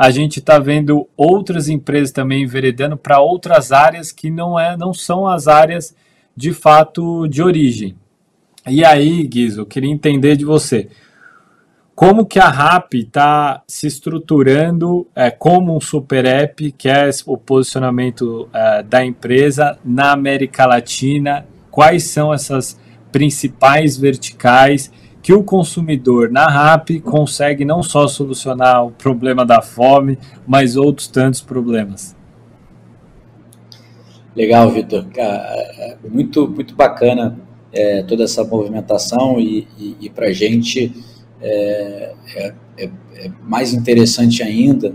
A 0.00 0.10
gente 0.10 0.38
está 0.38 0.58
vendo 0.58 1.06
outras 1.14 1.68
empresas 1.68 2.10
também 2.10 2.44
enveredando 2.44 2.96
para 2.96 3.20
outras 3.20 3.70
áreas 3.70 4.10
que 4.10 4.30
não, 4.30 4.58
é, 4.58 4.74
não 4.74 4.94
são 4.94 5.26
as 5.26 5.46
áreas 5.46 5.94
de 6.34 6.54
fato 6.54 7.28
de 7.28 7.42
origem. 7.42 7.94
E 8.66 8.82
aí, 8.82 9.22
Guizo, 9.26 9.60
eu 9.60 9.66
queria 9.66 9.90
entender 9.90 10.36
de 10.36 10.44
você. 10.46 10.88
Como 11.94 12.24
que 12.24 12.38
a 12.38 12.48
RAP 12.48 12.94
está 12.94 13.62
se 13.66 13.86
estruturando 13.86 15.06
é, 15.14 15.30
como 15.30 15.76
um 15.76 15.80
super 15.82 16.24
app, 16.24 16.72
que 16.72 16.88
é 16.88 17.10
o 17.26 17.36
posicionamento 17.36 18.48
é, 18.54 18.82
da 18.82 19.04
empresa 19.04 19.78
na 19.84 20.12
América 20.12 20.64
Latina, 20.64 21.46
quais 21.70 22.04
são 22.04 22.32
essas 22.32 22.80
principais 23.12 23.98
verticais 23.98 24.90
que 25.22 25.32
o 25.32 25.42
consumidor 25.42 26.30
na 26.30 26.46
RAP 26.48 27.00
consegue 27.02 27.64
não 27.64 27.82
só 27.82 28.08
solucionar 28.08 28.86
o 28.86 28.90
problema 28.90 29.44
da 29.44 29.60
fome, 29.60 30.18
mas 30.46 30.76
outros 30.76 31.08
tantos 31.08 31.40
problemas. 31.40 32.16
Legal, 34.34 34.70
Vitor. 34.70 35.06
É, 35.16 35.92
é 35.92 35.96
muito, 36.08 36.48
muito 36.48 36.74
bacana 36.74 37.38
é, 37.72 38.02
toda 38.02 38.24
essa 38.24 38.44
movimentação 38.44 39.38
e, 39.38 39.66
e, 39.78 39.96
e 40.00 40.10
para 40.10 40.26
a 40.26 40.32
gente 40.32 40.92
é, 41.40 42.14
é, 42.34 42.54
é, 42.78 42.90
é, 43.14 43.30
mais 43.42 43.72
interessante 43.72 44.42
ainda, 44.42 44.94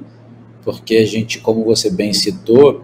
porque 0.64 0.96
a 0.96 1.06
gente, 1.06 1.40
como 1.40 1.64
você 1.64 1.90
bem 1.90 2.14
citou, 2.14 2.84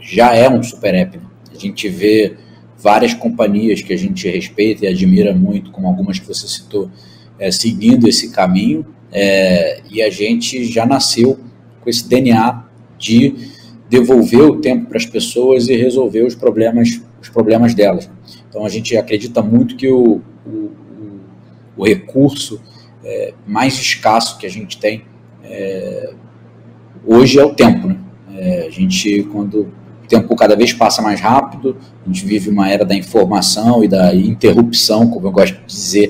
já 0.00 0.32
é 0.34 0.48
um 0.48 0.62
super 0.62 0.94
app. 0.94 1.18
Né? 1.18 1.24
A 1.52 1.58
gente 1.58 1.88
vê 1.88 2.36
várias 2.78 3.14
companhias 3.14 3.82
que 3.82 3.92
a 3.92 3.96
gente 3.96 4.28
respeita 4.28 4.84
e 4.84 4.88
admira 4.88 5.34
muito, 5.34 5.70
como 5.70 5.86
algumas 5.86 6.18
que 6.18 6.26
você 6.26 6.46
citou, 6.46 6.90
é, 7.38 7.50
seguindo 7.50 8.08
esse 8.08 8.30
caminho, 8.30 8.86
é, 9.12 9.80
e 9.90 10.02
a 10.02 10.10
gente 10.10 10.64
já 10.64 10.84
nasceu 10.84 11.38
com 11.80 11.88
esse 11.88 12.08
DNA 12.08 12.64
de 12.98 13.34
devolver 13.88 14.42
o 14.42 14.60
tempo 14.60 14.86
para 14.86 14.98
as 14.98 15.06
pessoas 15.06 15.68
e 15.68 15.76
resolver 15.76 16.22
os 16.22 16.34
problemas, 16.34 17.00
os 17.20 17.28
problemas 17.28 17.74
delas. 17.74 18.10
Então 18.48 18.64
a 18.64 18.68
gente 18.68 18.96
acredita 18.96 19.42
muito 19.42 19.76
que 19.76 19.88
o, 19.88 20.20
o, 20.44 20.70
o 21.76 21.84
recurso 21.84 22.60
é, 23.04 23.34
mais 23.46 23.74
escasso 23.74 24.38
que 24.38 24.46
a 24.46 24.50
gente 24.50 24.78
tem 24.78 25.04
é, 25.44 26.12
hoje 27.06 27.38
é 27.38 27.44
o 27.44 27.54
tempo. 27.54 27.88
Né? 27.88 27.98
É, 28.34 28.66
a 28.66 28.70
gente, 28.70 29.22
quando 29.24 29.72
o 30.06 30.08
tempo 30.08 30.36
cada 30.36 30.54
vez 30.54 30.72
passa 30.72 31.02
mais 31.02 31.20
rápido, 31.20 31.76
a 32.04 32.08
gente 32.08 32.24
vive 32.24 32.48
uma 32.48 32.70
era 32.70 32.84
da 32.84 32.94
informação 32.94 33.82
e 33.82 33.88
da 33.88 34.14
interrupção, 34.14 35.10
como 35.10 35.26
eu 35.26 35.32
gosto 35.32 35.54
de 35.54 35.66
dizer, 35.66 36.08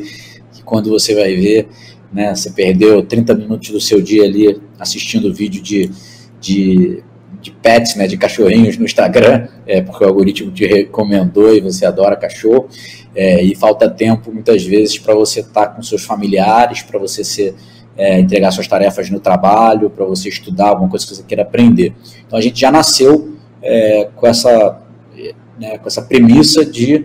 que 0.53 0.63
quando 0.63 0.91
você 0.91 1.15
vai 1.15 1.35
ver, 1.35 1.69
né, 2.13 2.35
você 2.35 2.51
perdeu 2.51 3.03
30 3.03 3.35
minutos 3.35 3.71
do 3.71 3.81
seu 3.81 4.01
dia 4.01 4.25
ali 4.25 4.61
assistindo 4.79 5.33
vídeo 5.33 5.63
de, 5.63 5.91
de, 6.39 7.03
de 7.41 7.51
pets, 7.51 7.97
né, 7.97 8.07
de 8.07 8.19
cachorrinhos 8.19 8.77
no 8.77 8.85
Instagram, 8.85 9.49
é, 9.67 9.81
porque 9.81 10.05
o 10.05 10.07
algoritmo 10.07 10.51
te 10.53 10.67
recomendou 10.67 11.55
e 11.55 11.61
você 11.61 11.87
adora 11.87 12.17
cachorro, 12.17 12.69
é, 13.15 13.43
e 13.43 13.55
falta 13.55 13.89
tempo 13.89 14.31
muitas 14.31 14.63
vezes 14.63 14.99
para 14.99 15.15
você 15.15 15.41
estar 15.41 15.67
tá 15.67 15.69
com 15.69 15.83
seus 15.83 16.05
familiares, 16.05 16.83
para 16.83 16.99
você 16.99 17.25
ser, 17.25 17.55
é, 17.97 18.21
entregar 18.21 18.51
suas 18.51 18.69
tarefas 18.69 19.09
no 19.09 19.21
trabalho, 19.21 19.89
para 19.89 20.05
você 20.05 20.29
estudar 20.29 20.69
alguma 20.69 20.91
coisa 20.91 21.07
que 21.07 21.15
você 21.15 21.23
queira 21.23 21.45
aprender. 21.45 21.95
Então 22.27 22.39
a 22.39 22.43
gente 22.43 22.61
já 22.61 22.71
nasceu 22.71 23.36
é, 23.67 24.09
com, 24.15 24.27
essa, 24.27 24.81
né, 25.59 25.79
com 25.79 25.87
essa 25.87 26.03
premissa 26.03 26.65
de 26.65 27.05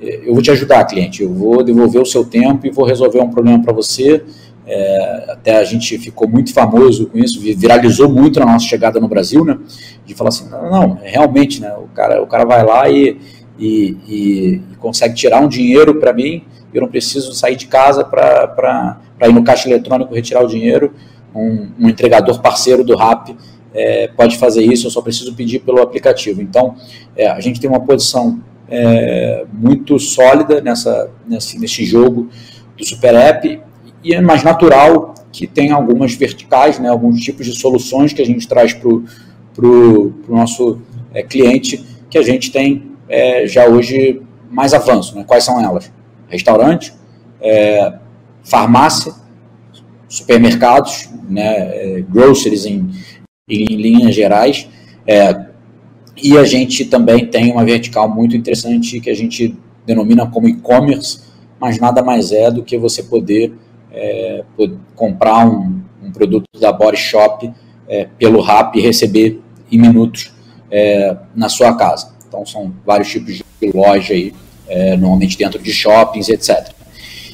é, 0.00 0.28
eu 0.28 0.34
vou 0.34 0.42
te 0.42 0.50
ajudar, 0.50 0.84
cliente, 0.84 1.22
eu 1.22 1.32
vou 1.32 1.62
devolver 1.62 2.02
o 2.02 2.06
seu 2.06 2.24
tempo 2.24 2.66
e 2.66 2.70
vou 2.70 2.84
resolver 2.84 3.20
um 3.20 3.30
problema 3.30 3.62
para 3.62 3.72
você. 3.72 4.22
É, 4.66 5.26
até 5.28 5.58
a 5.58 5.64
gente 5.64 5.98
ficou 5.98 6.26
muito 6.26 6.52
famoso 6.52 7.06
com 7.06 7.18
isso, 7.18 7.38
viralizou 7.40 8.08
muito 8.08 8.40
na 8.40 8.46
nossa 8.46 8.64
chegada 8.64 8.98
no 8.98 9.06
Brasil, 9.06 9.44
né? 9.44 9.58
De 10.06 10.14
falar 10.14 10.28
assim, 10.28 10.48
não, 10.48 10.70
não 10.70 10.98
realmente, 11.02 11.60
né? 11.60 11.74
O 11.74 11.86
cara, 11.94 12.22
o 12.22 12.26
cara 12.26 12.44
vai 12.44 12.64
lá 12.64 12.88
e 12.88 13.18
e, 13.58 13.96
e, 14.06 14.62
e 14.72 14.76
consegue 14.76 15.14
tirar 15.14 15.40
um 15.40 15.48
dinheiro 15.48 15.94
para 15.96 16.12
mim, 16.12 16.44
eu 16.72 16.82
não 16.82 16.88
preciso 16.88 17.32
sair 17.32 17.56
de 17.56 17.66
casa 17.66 18.04
para 18.04 18.98
ir 19.22 19.32
no 19.32 19.44
caixa 19.44 19.68
eletrônico 19.68 20.14
retirar 20.14 20.42
o 20.42 20.48
dinheiro. 20.48 20.92
Um, 21.34 21.68
um 21.80 21.88
entregador 21.88 22.40
parceiro 22.40 22.84
do 22.84 22.96
RAP 22.96 23.30
é, 23.74 24.08
pode 24.08 24.38
fazer 24.38 24.62
isso, 24.62 24.86
eu 24.86 24.90
só 24.90 25.02
preciso 25.02 25.34
pedir 25.34 25.58
pelo 25.58 25.82
aplicativo. 25.82 26.40
Então, 26.40 26.76
é, 27.16 27.26
a 27.26 27.40
gente 27.40 27.60
tem 27.60 27.68
uma 27.68 27.80
posição 27.80 28.40
é, 28.68 29.44
muito 29.52 29.98
sólida 29.98 30.60
nessa, 30.60 31.10
nesse, 31.26 31.58
nesse 31.58 31.84
jogo 31.84 32.28
do 32.76 32.84
Super 32.84 33.14
App 33.14 33.60
e 34.02 34.14
é 34.14 34.20
mais 34.20 34.42
natural 34.42 35.14
que 35.32 35.46
tenha 35.46 35.74
algumas 35.74 36.14
verticais, 36.14 36.78
né, 36.78 36.88
alguns 36.88 37.20
tipos 37.20 37.44
de 37.46 37.58
soluções 37.58 38.12
que 38.12 38.22
a 38.22 38.26
gente 38.26 38.46
traz 38.46 38.72
para 38.72 38.88
o 38.88 40.14
nosso 40.28 40.80
é, 41.12 41.22
cliente 41.22 41.84
que 42.08 42.16
a 42.16 42.22
gente 42.22 42.52
tem 42.52 42.92
é, 43.08 43.46
já 43.46 43.66
hoje 43.66 44.22
mais 44.48 44.72
avanço. 44.72 45.16
Né? 45.16 45.24
Quais 45.26 45.42
são 45.42 45.60
elas? 45.60 45.92
Restaurante, 46.28 46.94
é, 47.40 47.94
farmácia, 48.44 49.12
supermercados, 50.08 51.08
né, 51.28 52.02
groceries 52.08 52.66
em, 52.66 52.88
em 53.48 53.64
linhas 53.76 54.14
gerais. 54.14 54.68
É, 55.06 55.46
e 56.16 56.36
a 56.38 56.44
gente 56.44 56.84
também 56.86 57.26
tem 57.26 57.52
uma 57.52 57.64
vertical 57.64 58.08
muito 58.08 58.36
interessante 58.36 59.00
que 59.00 59.10
a 59.10 59.14
gente 59.14 59.56
denomina 59.86 60.26
como 60.26 60.48
e-commerce, 60.48 61.20
mas 61.60 61.78
nada 61.78 62.02
mais 62.02 62.32
é 62.32 62.50
do 62.50 62.62
que 62.62 62.78
você 62.78 63.02
poder, 63.02 63.52
é, 63.92 64.44
comprar 64.94 65.46
um, 65.46 65.82
um, 66.02 66.10
produto 66.10 66.44
da 66.58 66.72
Body 66.72 66.96
Shop 66.96 67.50
é, 67.88 68.08
pelo 68.18 68.40
RAP 68.40 68.76
e 68.76 68.80
receber 68.80 69.40
em 69.70 69.78
minutos 69.78 70.32
é, 70.70 71.16
na 71.34 71.48
sua 71.48 71.74
casa. 71.76 72.14
Então, 72.26 72.46
são 72.46 72.72
vários 72.84 73.10
tipos 73.10 73.34
de 73.34 73.44
loja 73.72 74.14
aí, 74.14 74.32
é, 74.66 74.96
normalmente 74.96 75.36
dentro 75.36 75.62
de 75.62 75.72
shoppings, 75.72 76.28
etc. 76.28 76.70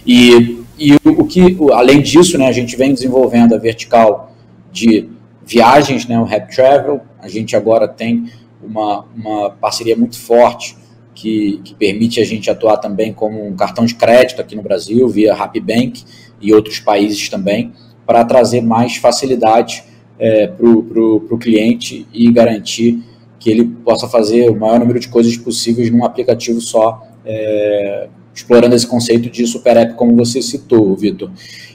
E, 0.04 0.62
e 0.78 0.96
o 1.04 1.24
que, 1.24 1.56
além 1.72 2.02
disso, 2.02 2.36
né, 2.36 2.48
a 2.48 2.52
gente 2.52 2.76
vem 2.76 2.92
desenvolvendo 2.92 3.54
a 3.54 3.58
vertical 3.58 4.34
de 4.72 5.08
viagens, 5.50 6.06
né, 6.06 6.16
o 6.18 6.22
Rap 6.22 6.54
Travel. 6.54 7.00
A 7.18 7.28
gente 7.28 7.56
agora 7.56 7.88
tem 7.88 8.30
uma, 8.62 9.04
uma 9.16 9.50
parceria 9.50 9.96
muito 9.96 10.16
forte 10.16 10.76
que, 11.12 11.60
que, 11.64 11.74
permite 11.74 12.20
a 12.20 12.24
gente 12.24 12.48
atuar 12.48 12.76
também 12.76 13.12
como 13.12 13.44
um 13.44 13.56
cartão 13.56 13.84
de 13.84 13.96
crédito 13.96 14.40
aqui 14.40 14.54
no 14.54 14.62
Brasil, 14.62 15.08
via 15.08 15.34
Bank 15.34 16.04
e 16.40 16.54
outros 16.54 16.78
países 16.78 17.28
também, 17.28 17.72
para 18.06 18.24
trazer 18.24 18.60
mais 18.60 18.96
facilidade 18.96 19.82
é, 20.18 20.46
para 20.46 20.68
o 20.68 21.38
cliente 21.38 22.06
e 22.12 22.30
garantir 22.30 23.02
que 23.40 23.50
ele 23.50 23.64
possa 23.64 24.06
fazer 24.06 24.48
o 24.50 24.56
maior 24.56 24.78
número 24.78 25.00
de 25.00 25.08
coisas 25.08 25.36
possíveis 25.36 25.90
num 25.90 26.04
aplicativo 26.04 26.60
só, 26.60 27.02
é, 27.24 28.08
explorando 28.32 28.76
esse 28.76 28.86
conceito 28.86 29.28
de 29.28 29.44
super 29.46 29.76
app, 29.76 29.94
como 29.94 30.14
você 30.14 30.40
citou, 30.40 30.94
Vitor. 30.94 31.30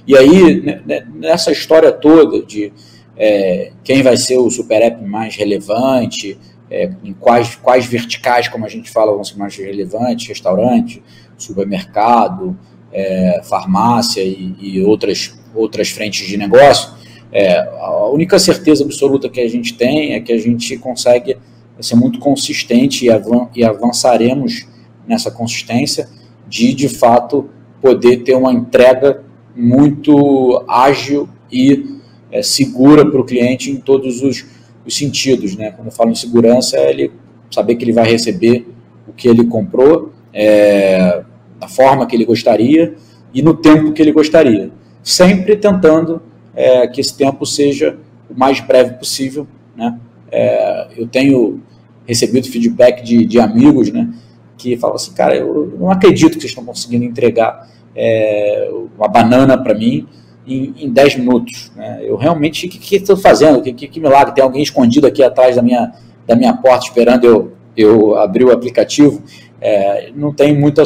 E 0.08 0.16
aí, 0.16 0.62
né, 0.62 0.82
né, 0.86 1.06
nessa 1.14 1.52
história 1.52 1.92
toda 1.92 2.42
de 2.42 2.72
é, 3.18 3.72
quem 3.84 4.04
vai 4.04 4.18
ser 4.18 4.38
o 4.38 4.50
super 4.50 4.82
app 4.82 5.04
mais 5.04 5.36
relevante, 5.36 6.38
é, 6.70 6.92
em 7.04 7.14
quais, 7.14 7.56
quais 7.56 7.86
verticais, 7.86 8.48
como 8.48 8.66
a 8.66 8.70
gente 8.70 8.90
fala, 8.90 9.14
vão 9.14 9.24
ser 9.24 9.38
mais 9.38 9.56
relevantes, 9.56 10.28
restaurante, 10.28 11.02
supermercado, 11.38 12.58
é, 12.92 13.42
farmácia 13.44 14.22
e, 14.22 14.56
e, 14.60 14.84
outras, 14.84 15.38
outras 15.54 15.90
frentes 15.90 16.28
de 16.28 16.38
negócio, 16.38 16.94
é, 17.32 17.60
a 17.60 18.06
única 18.06 18.40
certeza 18.40 18.84
absoluta 18.84 19.30
que 19.30 19.42
a 19.42 19.48
gente 19.48 19.74
tem 19.74 20.14
é 20.14 20.20
que 20.20 20.32
a 20.32 20.38
gente 20.38 20.78
consegue 20.78 21.38
ser 21.80 21.96
muito 21.96 22.20
consistente 22.20 23.06
e, 23.06 23.10
avan 23.10 23.50
e 23.54 23.64
avançaremos 23.64 24.66
nessa 25.06 25.30
consistência 25.30 26.08
de, 26.48 26.74
de 26.74 26.88
fato, 26.88 27.50
poder 27.82 28.24
ter 28.24 28.36
uma 28.36 28.54
entrega 28.54 29.24
muito 29.56 30.64
ágil 30.68 31.28
e 31.52 31.95
é, 32.32 32.42
segura 32.42 33.10
para 33.10 33.20
o 33.20 33.24
cliente 33.24 33.72
em 33.72 33.78
todos 33.78 34.22
os, 34.22 34.46
os, 34.86 34.96
sentidos. 34.96 35.56
Né? 35.56 35.72
Quando 35.72 35.88
eu 35.88 35.92
falo 35.92 36.12
em 36.12 36.16
segurança, 36.16 36.78
é 36.78 36.90
ele 36.90 37.12
saber 37.52 37.76
que 37.76 37.84
ele 37.84 37.94
vai 37.94 38.10
receber 38.10 38.68
o 39.08 39.14
que 39.14 39.28
ele 39.28 39.46
comprou, 39.46 40.12
é, 40.34 41.24
da 41.60 41.68
forma 41.68 42.06
que 42.06 42.16
ele 42.16 42.26
gostaria 42.26 42.96
e 43.34 43.42
no 43.42 43.54
tempo 43.54 43.94
que 43.94 44.02
ele 44.02 44.12
gostaria. 44.12 44.72
Sempre 45.04 45.56
tentando 45.56 46.22
é, 46.56 46.88
que 46.88 47.00
esse 47.00 47.16
tempo 47.16 47.46
seja 47.46 47.98
o 48.30 48.38
mais 48.38 48.60
breve 48.60 48.96
possível. 48.96 49.48
Né? 49.76 50.00
É, 50.32 50.88
eu 50.98 51.08
tenho 51.08 51.62
recebido 52.08 52.48
feedback 52.48 53.04
de, 53.04 53.26
de 53.26 53.40
amigos 53.40 53.92
né, 53.92 54.14
que 54.58 54.78
falam 54.78 54.96
assim, 54.96 55.14
cara, 55.14 55.36
eu 55.36 55.76
não 55.80 55.90
acredito 55.90 56.34
que 56.34 56.42
vocês 56.42 56.52
estão 56.52 56.66
conseguindo 56.66 57.04
entregar 57.04 57.70
é, 57.96 58.70
uma 58.98 59.08
banana 59.08 59.58
para 59.58 59.74
mim 59.74 60.08
em, 60.46 60.74
em 60.78 60.90
10 60.90 61.18
minutos. 61.18 61.72
Né? 61.76 62.02
Eu 62.04 62.16
realmente, 62.16 62.68
o 62.68 62.70
que, 62.70 62.96
estou 62.96 63.18
fazendo? 63.18 63.62
Que, 63.62 63.74
que, 63.74 63.88
que, 63.88 64.00
milagre? 64.00 64.34
Tem 64.34 64.44
alguém 64.44 64.62
escondido 64.62 65.08
aqui 65.08 65.24
atrás 65.24 65.56
da 65.56 65.62
minha, 65.62 65.92
da 66.26 66.36
minha 66.36 66.54
porta 66.54 66.86
esperando 66.86 67.26
eu, 67.26 67.52
eu 67.76 68.16
abrir 68.16 68.46
o 68.46 68.52
aplicativo? 68.52 69.22
É, 69.60 70.12
não 70.16 70.34
tem 70.34 70.56
muita 70.58 70.84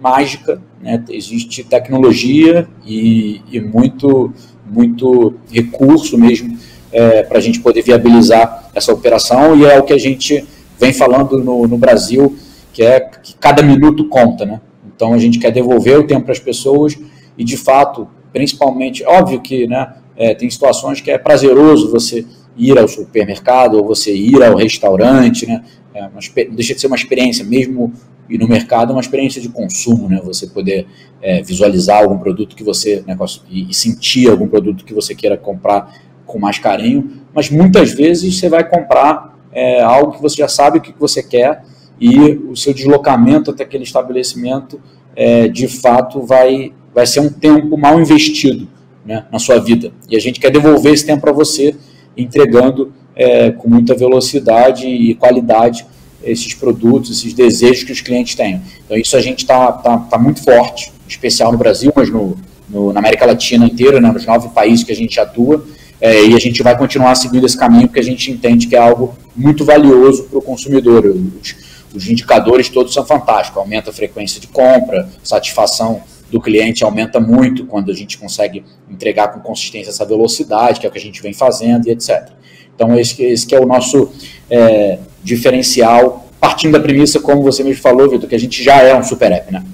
mágica, 0.00 0.60
né? 0.80 1.02
existe 1.10 1.64
tecnologia 1.64 2.66
e, 2.86 3.42
e 3.50 3.60
muito, 3.60 4.32
muito 4.66 5.34
recurso 5.50 6.16
mesmo 6.16 6.56
é, 6.94 7.24
para 7.24 7.38
a 7.38 7.40
gente 7.40 7.60
poder 7.60 7.82
viabilizar 7.82 8.70
essa 8.72 8.92
operação 8.92 9.56
e 9.56 9.64
é 9.64 9.78
o 9.78 9.82
que 9.82 9.92
a 9.92 9.98
gente 9.98 10.46
vem 10.78 10.92
falando 10.92 11.42
no, 11.42 11.66
no 11.66 11.76
Brasil, 11.76 12.36
que 12.72 12.82
é 12.82 13.00
que 13.00 13.34
cada 13.34 13.62
minuto 13.62 14.08
conta, 14.08 14.46
né? 14.46 14.60
Então 14.94 15.12
a 15.12 15.18
gente 15.18 15.38
quer 15.40 15.50
devolver 15.50 15.98
o 15.98 16.06
tempo 16.06 16.22
para 16.22 16.32
as 16.32 16.38
pessoas 16.38 16.96
e 17.36 17.44
de 17.44 17.56
fato, 17.56 18.08
principalmente, 18.34 19.04
óbvio 19.06 19.40
que, 19.40 19.66
né, 19.68 19.94
é, 20.16 20.34
tem 20.34 20.50
situações 20.50 21.00
que 21.00 21.10
é 21.10 21.16
prazeroso 21.16 21.90
você 21.90 22.26
ir 22.56 22.76
ao 22.76 22.88
supermercado 22.88 23.76
ou 23.78 23.86
você 23.86 24.14
ir 24.14 24.42
ao 24.42 24.56
restaurante, 24.56 25.46
né? 25.46 25.64
É 25.94 26.02
uma, 26.02 26.20
deixa 26.52 26.74
de 26.74 26.80
ser 26.80 26.88
uma 26.88 26.96
experiência, 26.96 27.44
mesmo 27.44 27.92
ir 28.28 28.38
no 28.38 28.48
mercado, 28.48 28.90
é 28.90 28.92
uma 28.94 29.00
experiência 29.00 29.40
de 29.40 29.48
consumo, 29.48 30.08
né? 30.08 30.20
Você 30.24 30.48
poder 30.48 30.86
é, 31.22 31.42
visualizar 31.42 32.02
algum 32.02 32.18
produto 32.18 32.54
que 32.54 32.62
você 32.62 33.02
né, 33.06 33.16
e, 33.48 33.70
e 33.70 33.74
sentir 33.74 34.28
algum 34.28 34.48
produto 34.48 34.84
que 34.84 34.94
você 34.94 35.14
queira 35.14 35.36
comprar 35.36 35.94
com 36.26 36.38
mais 36.38 36.58
carinho, 36.58 37.22
mas 37.32 37.50
muitas 37.50 37.92
vezes 37.92 38.38
você 38.38 38.48
vai 38.48 38.68
comprar 38.68 39.38
é, 39.52 39.80
algo 39.82 40.12
que 40.12 40.22
você 40.22 40.36
já 40.36 40.48
sabe 40.48 40.78
o 40.78 40.80
que 40.80 40.94
você 40.98 41.22
quer 41.22 41.64
e 42.00 42.32
o 42.48 42.56
seu 42.56 42.74
deslocamento 42.74 43.50
até 43.50 43.62
aquele 43.62 43.84
estabelecimento, 43.84 44.80
é, 45.14 45.48
de 45.48 45.68
fato, 45.68 46.20
vai, 46.22 46.72
vai 46.94 47.06
ser 47.06 47.20
um 47.20 47.28
tempo 47.28 47.76
mal 47.76 48.00
investido 48.00 48.68
né, 49.04 49.24
na 49.30 49.38
sua 49.38 49.58
vida. 49.58 49.92
E 50.08 50.16
a 50.16 50.20
gente 50.20 50.40
quer 50.40 50.50
devolver 50.50 50.92
esse 50.92 51.04
tempo 51.04 51.22
para 51.22 51.32
você, 51.32 51.74
entregando 52.16 52.92
é, 53.14 53.50
com 53.50 53.68
muita 53.68 53.94
velocidade 53.94 54.86
e 54.86 55.14
qualidade 55.14 55.84
esses 56.22 56.54
produtos, 56.54 57.10
esses 57.10 57.34
desejos 57.34 57.84
que 57.84 57.92
os 57.92 58.00
clientes 58.00 58.34
têm. 58.34 58.62
Então, 58.84 58.96
isso 58.96 59.16
a 59.16 59.20
gente 59.20 59.40
está 59.40 59.72
tá, 59.72 59.98
tá 59.98 60.18
muito 60.18 60.42
forte, 60.42 60.90
especial 61.06 61.52
no 61.52 61.58
Brasil, 61.58 61.92
mas 61.94 62.08
no, 62.08 62.38
no, 62.68 62.92
na 62.92 63.00
América 63.00 63.26
Latina 63.26 63.66
inteira, 63.66 64.00
né, 64.00 64.10
nos 64.10 64.24
nove 64.24 64.48
países 64.48 64.84
que 64.84 64.92
a 64.92 64.96
gente 64.96 65.20
atua. 65.20 65.64
É, 66.00 66.24
e 66.26 66.34
a 66.34 66.38
gente 66.38 66.62
vai 66.62 66.76
continuar 66.76 67.14
seguindo 67.14 67.46
esse 67.46 67.56
caminho 67.56 67.86
porque 67.86 68.00
a 68.00 68.04
gente 68.04 68.30
entende 68.30 68.66
que 68.66 68.74
é 68.74 68.78
algo 68.78 69.16
muito 69.34 69.64
valioso 69.64 70.24
para 70.24 70.38
o 70.38 70.42
consumidor. 70.42 71.04
Os, 71.06 71.54
os 71.94 72.08
indicadores 72.08 72.68
todos 72.68 72.92
são 72.92 73.04
fantásticos, 73.04 73.58
aumenta 73.58 73.90
a 73.90 73.92
frequência 73.92 74.40
de 74.40 74.46
compra, 74.48 75.08
satisfação 75.22 76.02
do 76.30 76.40
cliente 76.40 76.84
aumenta 76.84 77.20
muito 77.20 77.66
quando 77.66 77.90
a 77.90 77.94
gente 77.94 78.18
consegue 78.18 78.64
entregar 78.90 79.28
com 79.28 79.40
consistência 79.40 79.90
essa 79.90 80.04
velocidade, 80.04 80.80
que 80.80 80.86
é 80.86 80.88
o 80.88 80.92
que 80.92 80.98
a 80.98 81.00
gente 81.00 81.22
vem 81.22 81.32
fazendo 81.32 81.86
e 81.86 81.90
etc. 81.90 82.30
Então, 82.74 82.98
esse, 82.98 83.22
esse 83.22 83.46
que 83.46 83.54
é 83.54 83.60
o 83.60 83.66
nosso 83.66 84.10
é, 84.50 84.98
diferencial, 85.22 86.28
partindo 86.40 86.72
da 86.72 86.80
premissa, 86.80 87.20
como 87.20 87.42
você 87.42 87.62
mesmo 87.62 87.80
falou, 87.80 88.10
Vitor, 88.10 88.28
que 88.28 88.34
a 88.34 88.40
gente 88.40 88.62
já 88.62 88.82
é 88.82 88.94
um 88.94 89.02
super 89.02 89.30
app, 89.30 89.52
né? 89.52 89.64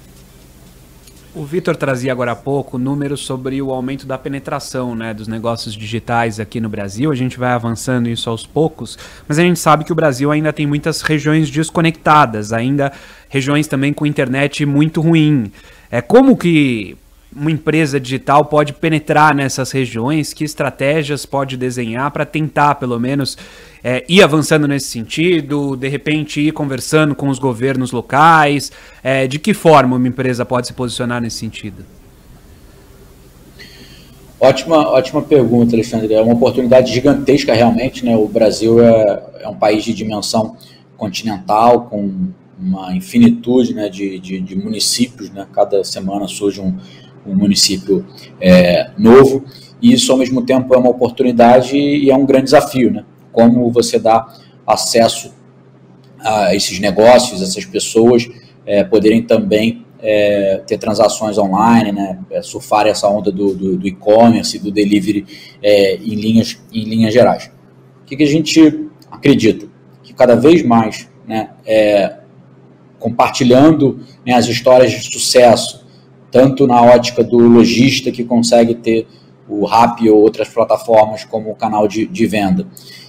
O 1.41 1.45
Vitor 1.47 1.75
trazia 1.75 2.13
agora 2.13 2.33
há 2.33 2.37
pouco 2.37 2.77
números 2.77 3.21
sobre 3.21 3.63
o 3.63 3.71
aumento 3.71 4.05
da 4.07 4.19
penetração 4.19 4.95
né, 4.95 5.15
dos 5.15 5.27
negócios 5.27 5.75
digitais 5.75 6.39
aqui 6.39 6.61
no 6.61 6.69
Brasil. 6.69 7.11
A 7.11 7.15
gente 7.15 7.39
vai 7.39 7.53
avançando 7.53 8.11
isso 8.11 8.29
aos 8.29 8.45
poucos, 8.45 8.99
mas 9.27 9.39
a 9.39 9.43
gente 9.43 9.59
sabe 9.59 9.83
que 9.83 9.91
o 9.91 9.95
Brasil 9.95 10.31
ainda 10.31 10.53
tem 10.53 10.67
muitas 10.67 11.01
regiões 11.01 11.49
desconectadas, 11.49 12.53
ainda 12.53 12.93
regiões 13.31 13.67
também 13.67 13.91
com 13.91 14.05
internet 14.05 14.67
muito 14.67 15.01
ruim. 15.01 15.51
É 15.91 16.03
como 16.03 16.37
que 16.37 16.95
uma 17.35 17.51
empresa 17.51 18.01
digital 18.01 18.45
pode 18.45 18.73
penetrar 18.73 19.35
nessas 19.35 19.71
regiões? 19.71 20.33
Que 20.33 20.45
estratégias 20.45 21.25
pode 21.25 21.57
desenhar 21.57 22.11
para 22.11 22.25
tentar, 22.25 22.75
pelo 22.77 22.99
menos, 22.99 23.39
é, 23.85 24.05
ir 24.09 24.23
avançando 24.23 24.67
nesse 24.67 24.89
sentido? 24.89 25.77
De 25.77 25.89
repente, 25.89 26.41
ir 26.41 26.53
conversando 26.53 27.15
com 27.15 27.29
os 27.29 27.39
governos 27.39 27.93
locais? 27.93 28.73
É, 29.03 29.27
de 29.27 29.39
que 29.39 29.55
forma 29.55 29.97
uma 29.97 30.09
empresa 30.09 30.45
pode 30.45 30.67
se 30.67 30.73
posicionar 30.73 31.21
nesse 31.21 31.37
sentido? 31.37 31.85
Ótima, 34.41 34.89
ótima 34.89 35.23
pergunta, 35.23 35.77
Alexandre. 35.77 36.15
É 36.15 36.21
uma 36.23 36.33
oportunidade 36.33 36.93
gigantesca, 36.93 37.53
realmente. 37.53 38.05
Né? 38.05 38.17
O 38.17 38.27
Brasil 38.27 38.83
é, 38.83 39.23
é 39.41 39.49
um 39.49 39.55
país 39.55 39.85
de 39.85 39.93
dimensão 39.93 40.57
continental, 40.97 41.83
com 41.83 42.31
uma 42.59 42.95
infinitude 42.95 43.75
né, 43.75 43.89
de, 43.89 44.19
de, 44.19 44.41
de 44.41 44.57
municípios. 44.57 45.31
Né? 45.31 45.47
Cada 45.53 45.85
semana 45.85 46.27
surge 46.27 46.59
um, 46.61 46.75
um 47.27 47.35
município 47.35 48.07
é, 48.41 48.91
novo, 48.99 49.45
e 49.81 49.93
isso 49.93 50.13
ao 50.13 50.19
mesmo 50.19 50.43
tempo 50.43 50.75
é 50.75 50.79
uma 50.79 50.91
oportunidade 50.91 51.77
e 51.77 52.11
é 52.11 52.17
um 52.17 52.27
grande 52.27 52.45
desafio, 52.45 52.91
né? 52.91 53.05
Como 53.33 53.71
você 53.71 53.99
dá 53.99 54.27
acesso 54.67 55.33
a 56.19 56.55
esses 56.55 56.79
negócios, 56.79 57.41
essas 57.41 57.65
pessoas 57.65 58.29
é, 58.67 58.85
poderem 58.85 59.23
também 59.23 59.87
é, 60.03 60.63
ter 60.67 60.79
transações 60.79 61.39
online, 61.39 61.93
né? 61.93 62.19
É, 62.31 62.43
surfar 62.43 62.87
essa 62.87 63.09
onda 63.09 63.31
do, 63.31 63.55
do, 63.55 63.77
do 63.79 63.89
e-commerce, 63.89 64.59
do 64.59 64.71
delivery 64.71 65.27
é, 65.63 65.97
em, 65.97 66.15
linhas, 66.15 66.61
em 66.73 66.85
linhas 66.85 67.13
gerais. 67.13 67.51
O 68.03 68.05
que, 68.05 68.17
que 68.17 68.23
a 68.23 68.29
gente 68.29 68.89
acredita? 69.11 69.67
Que 70.03 70.13
cada 70.13 70.35
vez 70.35 70.63
mais, 70.63 71.09
né, 71.27 71.51
é, 71.65 72.19
compartilhando 72.99 74.01
né, 74.27 74.35
as 74.35 74.47
histórias 74.47 74.93
de 74.93 75.13
sucesso, 75.13 75.87
tanto 76.31 76.67
na 76.67 76.81
ótica 76.83 77.23
do 77.25 77.39
lojista 77.39 78.11
que 78.11 78.25
consegue 78.25 78.75
ter 78.75 79.07
o 79.49 79.65
RAP 79.65 80.03
ou 80.03 80.21
outras 80.21 80.49
plataformas 80.49 81.25
como 81.25 81.55
canal 81.57 81.89
de, 81.89 82.07
de 82.07 82.27
venda, 82.27 82.67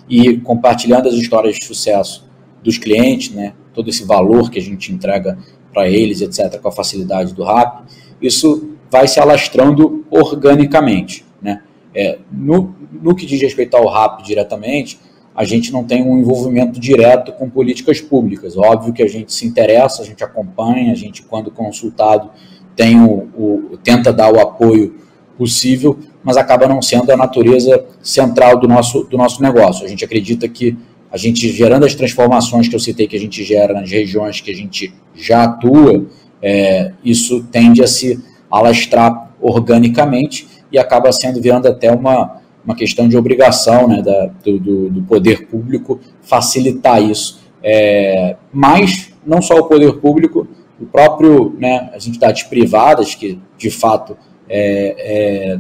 e 0.10 0.38
compartilhando 0.38 1.08
as 1.08 1.14
histórias 1.14 1.56
de 1.56 1.66
sucesso 1.66 2.28
dos 2.64 2.78
clientes, 2.78 3.34
né, 3.34 3.54
todo 3.74 3.90
esse 3.90 4.04
valor 4.04 4.50
que 4.50 4.60
a 4.60 4.62
gente 4.62 4.92
entrega 4.92 5.38
para 5.72 5.88
eles, 5.88 6.22
etc., 6.22 6.60
com 6.60 6.68
a 6.68 6.72
facilidade 6.72 7.34
do 7.34 7.44
RAP, 7.44 7.86
isso 8.22 8.72
vai 8.90 9.08
se 9.08 9.20
alastrando 9.20 10.06
organicamente. 10.10 11.26
Né? 11.42 11.62
É, 11.96 12.20
no, 12.32 12.76
no 12.92 13.16
que 13.16 13.26
diz 13.26 13.42
respeito 13.42 13.78
ao 13.78 13.88
RAP 13.88 14.24
diretamente, 14.24 15.00
a 15.34 15.46
gente 15.46 15.72
não 15.72 15.86
tem 15.86 16.04
um 16.04 16.20
envolvimento 16.20 16.80
direto 16.80 17.32
com 17.32 17.50
políticas 17.50 18.02
públicas. 18.02 18.58
Óbvio 18.58 18.92
que 18.92 19.02
a 19.02 19.08
gente 19.08 19.34
se 19.34 19.46
interessa, 19.48 20.02
a 20.02 20.06
gente 20.06 20.24
acompanha, 20.24 20.92
a 20.92 20.96
gente, 20.96 21.24
quando 21.24 21.50
consultado, 21.50 22.30
tem 22.76 23.00
o, 23.00 23.30
o, 23.36 23.78
tenta 23.84 24.12
dar 24.12 24.32
o 24.34 24.40
apoio 24.40 24.96
possível, 25.38 25.98
mas 26.24 26.38
acaba 26.38 26.68
não 26.68 26.82
sendo 26.82 27.12
a 27.12 27.18
natureza 27.18 27.84
central 28.02 28.60
do 28.60 28.68
nosso, 28.68 29.04
do 29.04 29.18
nosso 29.18 29.42
negócio. 29.42 29.86
A 29.86 29.90
gente 29.90 30.06
acredita 30.06 30.48
que 30.48 30.78
a 31.12 31.18
gente 31.18 31.50
gerando 31.50 31.86
as 31.86 31.94
transformações 31.94 32.68
que 32.68 32.76
eu 32.76 32.80
citei 32.80 33.08
que 33.08 33.16
a 33.16 33.20
gente 33.20 33.44
gera 33.44 33.74
nas 33.74 33.90
regiões 33.90 34.40
que 34.40 34.50
a 34.52 34.56
gente 34.56 34.94
já 35.14 35.44
atua, 35.44 36.06
é, 36.42 36.94
isso 37.04 37.44
tende 37.52 37.84
a 37.84 37.88
se 37.88 38.24
alastrar 38.50 39.34
organicamente 39.42 40.48
e 40.72 40.78
acaba 40.78 41.12
sendo 41.12 41.42
virando 41.42 41.68
até 41.68 41.92
uma, 41.92 42.42
uma 42.64 42.76
questão 42.76 43.08
de 43.08 43.18
obrigação 43.18 43.88
né, 43.88 44.02
da, 44.02 44.28
do, 44.44 44.90
do, 44.90 45.04
poder 45.04 45.48
público 45.48 46.00
facilitar 46.22 47.02
isso. 47.02 47.42
É, 47.64 48.38
mas 48.54 49.14
não 49.26 49.42
só 49.42 49.58
o 49.60 49.66
poder 49.66 49.94
público, 49.98 50.48
o 50.82 50.86
próprio, 50.86 51.56
né, 51.60 51.92
as 51.96 52.08
entidades 52.08 52.44
privadas 52.44 53.14
que 53.14 53.40
de 53.58 53.70
fato 53.70 54.18
é, 54.50 54.96
é, 54.98 55.60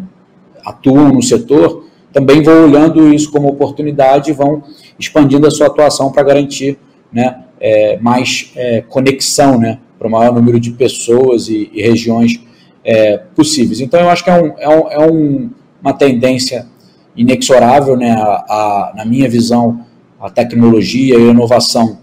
atuam 0.65 1.09
no 1.09 1.21
setor, 1.21 1.85
também 2.11 2.41
vão 2.41 2.65
olhando 2.65 3.13
isso 3.13 3.31
como 3.31 3.47
oportunidade 3.47 4.31
e 4.31 4.33
vão 4.33 4.63
expandindo 4.99 5.47
a 5.47 5.51
sua 5.51 5.67
atuação 5.67 6.11
para 6.11 6.23
garantir 6.23 6.77
né, 7.11 7.43
é, 7.59 7.97
mais 7.99 8.51
é, 8.55 8.81
conexão 8.81 9.57
né, 9.57 9.79
para 9.97 10.07
o 10.07 10.11
maior 10.11 10.33
número 10.33 10.59
de 10.59 10.71
pessoas 10.71 11.47
e, 11.47 11.69
e 11.71 11.81
regiões 11.81 12.41
é, 12.83 13.17
possíveis. 13.17 13.79
Então, 13.79 13.99
eu 13.99 14.09
acho 14.09 14.23
que 14.23 14.29
é, 14.29 14.55
é, 14.59 14.69
um, 14.69 14.89
é 14.89 15.11
um, 15.11 15.49
uma 15.81 15.93
tendência 15.93 16.67
inexorável, 17.15 17.95
né, 17.95 18.11
a, 18.11 18.45
a, 18.49 18.93
na 18.95 19.05
minha 19.05 19.29
visão, 19.29 19.85
a 20.19 20.29
tecnologia 20.29 21.17
e 21.17 21.27
a 21.27 21.31
inovação 21.31 21.99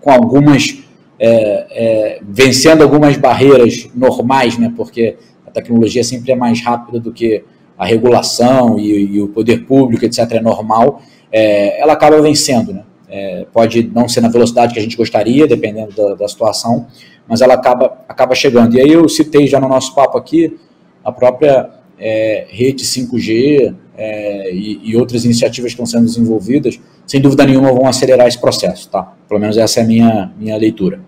com 0.00 0.10
algumas 0.10 0.77
é, 1.18 1.66
é, 1.70 2.20
vencendo 2.22 2.82
algumas 2.82 3.16
barreiras 3.16 3.88
normais, 3.94 4.56
né, 4.56 4.72
porque 4.76 5.16
a 5.46 5.50
tecnologia 5.50 6.04
sempre 6.04 6.32
é 6.32 6.36
mais 6.36 6.60
rápida 6.62 7.00
do 7.00 7.12
que 7.12 7.44
a 7.76 7.86
regulação 7.86 8.78
e, 8.78 9.16
e 9.16 9.22
o 9.22 9.28
poder 9.28 9.64
público, 9.64 10.04
etc., 10.04 10.32
é 10.32 10.40
normal, 10.40 11.00
é, 11.30 11.80
ela 11.80 11.92
acaba 11.92 12.20
vencendo. 12.20 12.72
Né? 12.72 12.82
É, 13.08 13.46
pode 13.52 13.90
não 13.94 14.08
ser 14.08 14.20
na 14.20 14.28
velocidade 14.28 14.74
que 14.74 14.78
a 14.78 14.82
gente 14.82 14.96
gostaria, 14.96 15.46
dependendo 15.46 15.94
da, 15.94 16.14
da, 16.14 16.28
situação, 16.28 16.86
mas 17.26 17.40
ela 17.40 17.54
acaba, 17.54 17.98
acaba 18.08 18.34
chegando. 18.34 18.76
E 18.76 18.80
aí 18.80 18.90
eu 18.90 19.08
citei 19.08 19.46
já 19.46 19.60
no 19.60 19.68
nosso 19.68 19.94
papo 19.94 20.18
aqui 20.18 20.58
a 21.04 21.12
própria 21.12 21.70
é, 21.98 22.46
rede 22.50 22.84
5G 22.84 23.74
é, 23.96 24.52
e, 24.52 24.80
e, 24.90 24.96
outras 24.96 25.24
iniciativas 25.24 25.70
que 25.70 25.74
estão 25.74 25.86
sendo 25.86 26.04
desenvolvidas, 26.04 26.78
sem 27.06 27.20
dúvida 27.20 27.44
nenhuma 27.44 27.72
vão 27.72 27.86
acelerar 27.86 28.26
esse 28.28 28.38
processo, 28.38 28.88
tá? 28.90 29.14
Pelo 29.26 29.40
menos 29.40 29.56
essa 29.56 29.80
é 29.80 29.82
a 29.82 29.86
minha, 29.86 30.32
minha 30.38 30.56
leitura. 30.56 31.00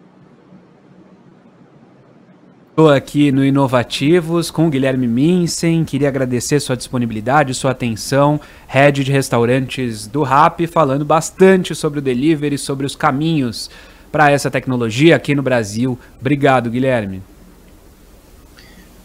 Estou 2.80 2.92
aqui 2.94 3.30
no 3.30 3.44
Inovativos 3.44 4.50
com 4.50 4.66
o 4.66 4.70
Guilherme 4.70 5.06
Minsen. 5.06 5.84
Queria 5.84 6.08
agradecer 6.08 6.58
sua 6.60 6.74
disponibilidade, 6.74 7.52
sua 7.52 7.72
atenção. 7.72 8.40
Head 8.66 9.04
de 9.04 9.12
restaurantes 9.12 10.06
do 10.06 10.22
RAP, 10.22 10.60
falando 10.66 11.04
bastante 11.04 11.74
sobre 11.74 11.98
o 11.98 12.02
delivery, 12.02 12.56
sobre 12.56 12.86
os 12.86 12.96
caminhos 12.96 13.68
para 14.10 14.30
essa 14.30 14.50
tecnologia 14.50 15.14
aqui 15.14 15.34
no 15.34 15.42
Brasil. 15.42 15.98
Obrigado, 16.18 16.70
Guilherme. 16.70 17.20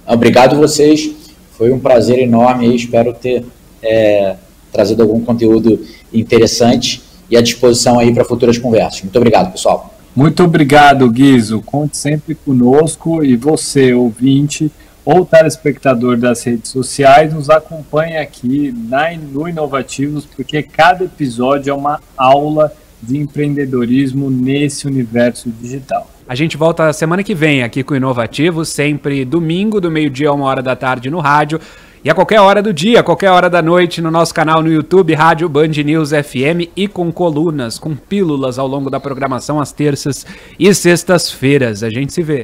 Obrigado 0.07 0.55
vocês. 0.55 1.13
Foi 1.57 1.69
um 1.73 1.79
prazer 1.79 2.19
enorme. 2.19 2.73
Espero 2.73 3.13
ter 3.13 3.43
é, 3.83 4.37
trazido 4.71 5.03
algum 5.03 5.19
conteúdo 5.19 5.85
interessante 6.13 7.03
e 7.29 7.35
à 7.35 7.41
disposição 7.41 7.99
aí 7.99 8.13
para 8.13 8.23
futuras 8.23 8.57
conversas. 8.57 9.01
Muito 9.01 9.17
obrigado, 9.17 9.51
pessoal. 9.51 9.94
Muito 10.15 10.43
obrigado, 10.43 11.09
Guizo. 11.09 11.61
Conte 11.61 11.97
sempre 11.97 12.35
conosco 12.35 13.21
e 13.21 13.35
você, 13.35 13.93
ouvinte 13.93 14.71
ou 15.03 15.25
telespectador 15.25 16.15
das 16.15 16.41
redes 16.43 16.71
sociais, 16.71 17.33
nos 17.33 17.49
acompanhe 17.49 18.17
aqui 18.17 18.73
na, 18.89 19.13
no 19.15 19.47
Inovativos, 19.47 20.25
porque 20.25 20.63
cada 20.63 21.03
episódio 21.03 21.69
é 21.69 21.73
uma 21.73 21.99
aula 22.17 22.71
de 23.01 23.17
empreendedorismo 23.17 24.31
nesse 24.31 24.87
universo 24.87 25.51
digital. 25.51 26.09
A 26.27 26.33
gente 26.33 26.57
volta 26.57 26.91
semana 26.93 27.21
que 27.21 27.35
vem 27.35 27.61
aqui 27.61 27.83
com 27.83 27.93
Inovativos, 27.93 28.69
sempre 28.69 29.23
domingo, 29.25 29.79
do 29.79 29.91
meio-dia 29.91 30.29
a 30.29 30.33
uma 30.33 30.45
hora 30.45 30.63
da 30.63 30.75
tarde 30.75 31.09
no 31.09 31.19
rádio. 31.19 31.59
E 32.05 32.09
a 32.09 32.13
qualquer 32.13 32.39
hora 32.39 32.61
do 32.61 32.71
dia, 32.71 32.99
a 32.99 33.03
qualquer 33.03 33.31
hora 33.31 33.49
da 33.49 33.63
noite, 33.63 33.99
no 33.99 34.11
nosso 34.11 34.31
canal 34.31 34.61
no 34.61 34.71
YouTube, 34.71 35.15
Rádio 35.15 35.49
Band 35.49 35.69
News 35.69 36.11
FM 36.11 36.69
e 36.75 36.87
com 36.87 37.11
colunas, 37.11 37.79
com 37.79 37.95
pílulas 37.95 38.59
ao 38.59 38.67
longo 38.67 38.91
da 38.91 38.99
programação 38.99 39.59
às 39.59 39.71
terças 39.71 40.23
e 40.59 40.71
sextas-feiras. 40.71 41.81
A 41.81 41.89
gente 41.89 42.13
se 42.13 42.21
vê. 42.21 42.43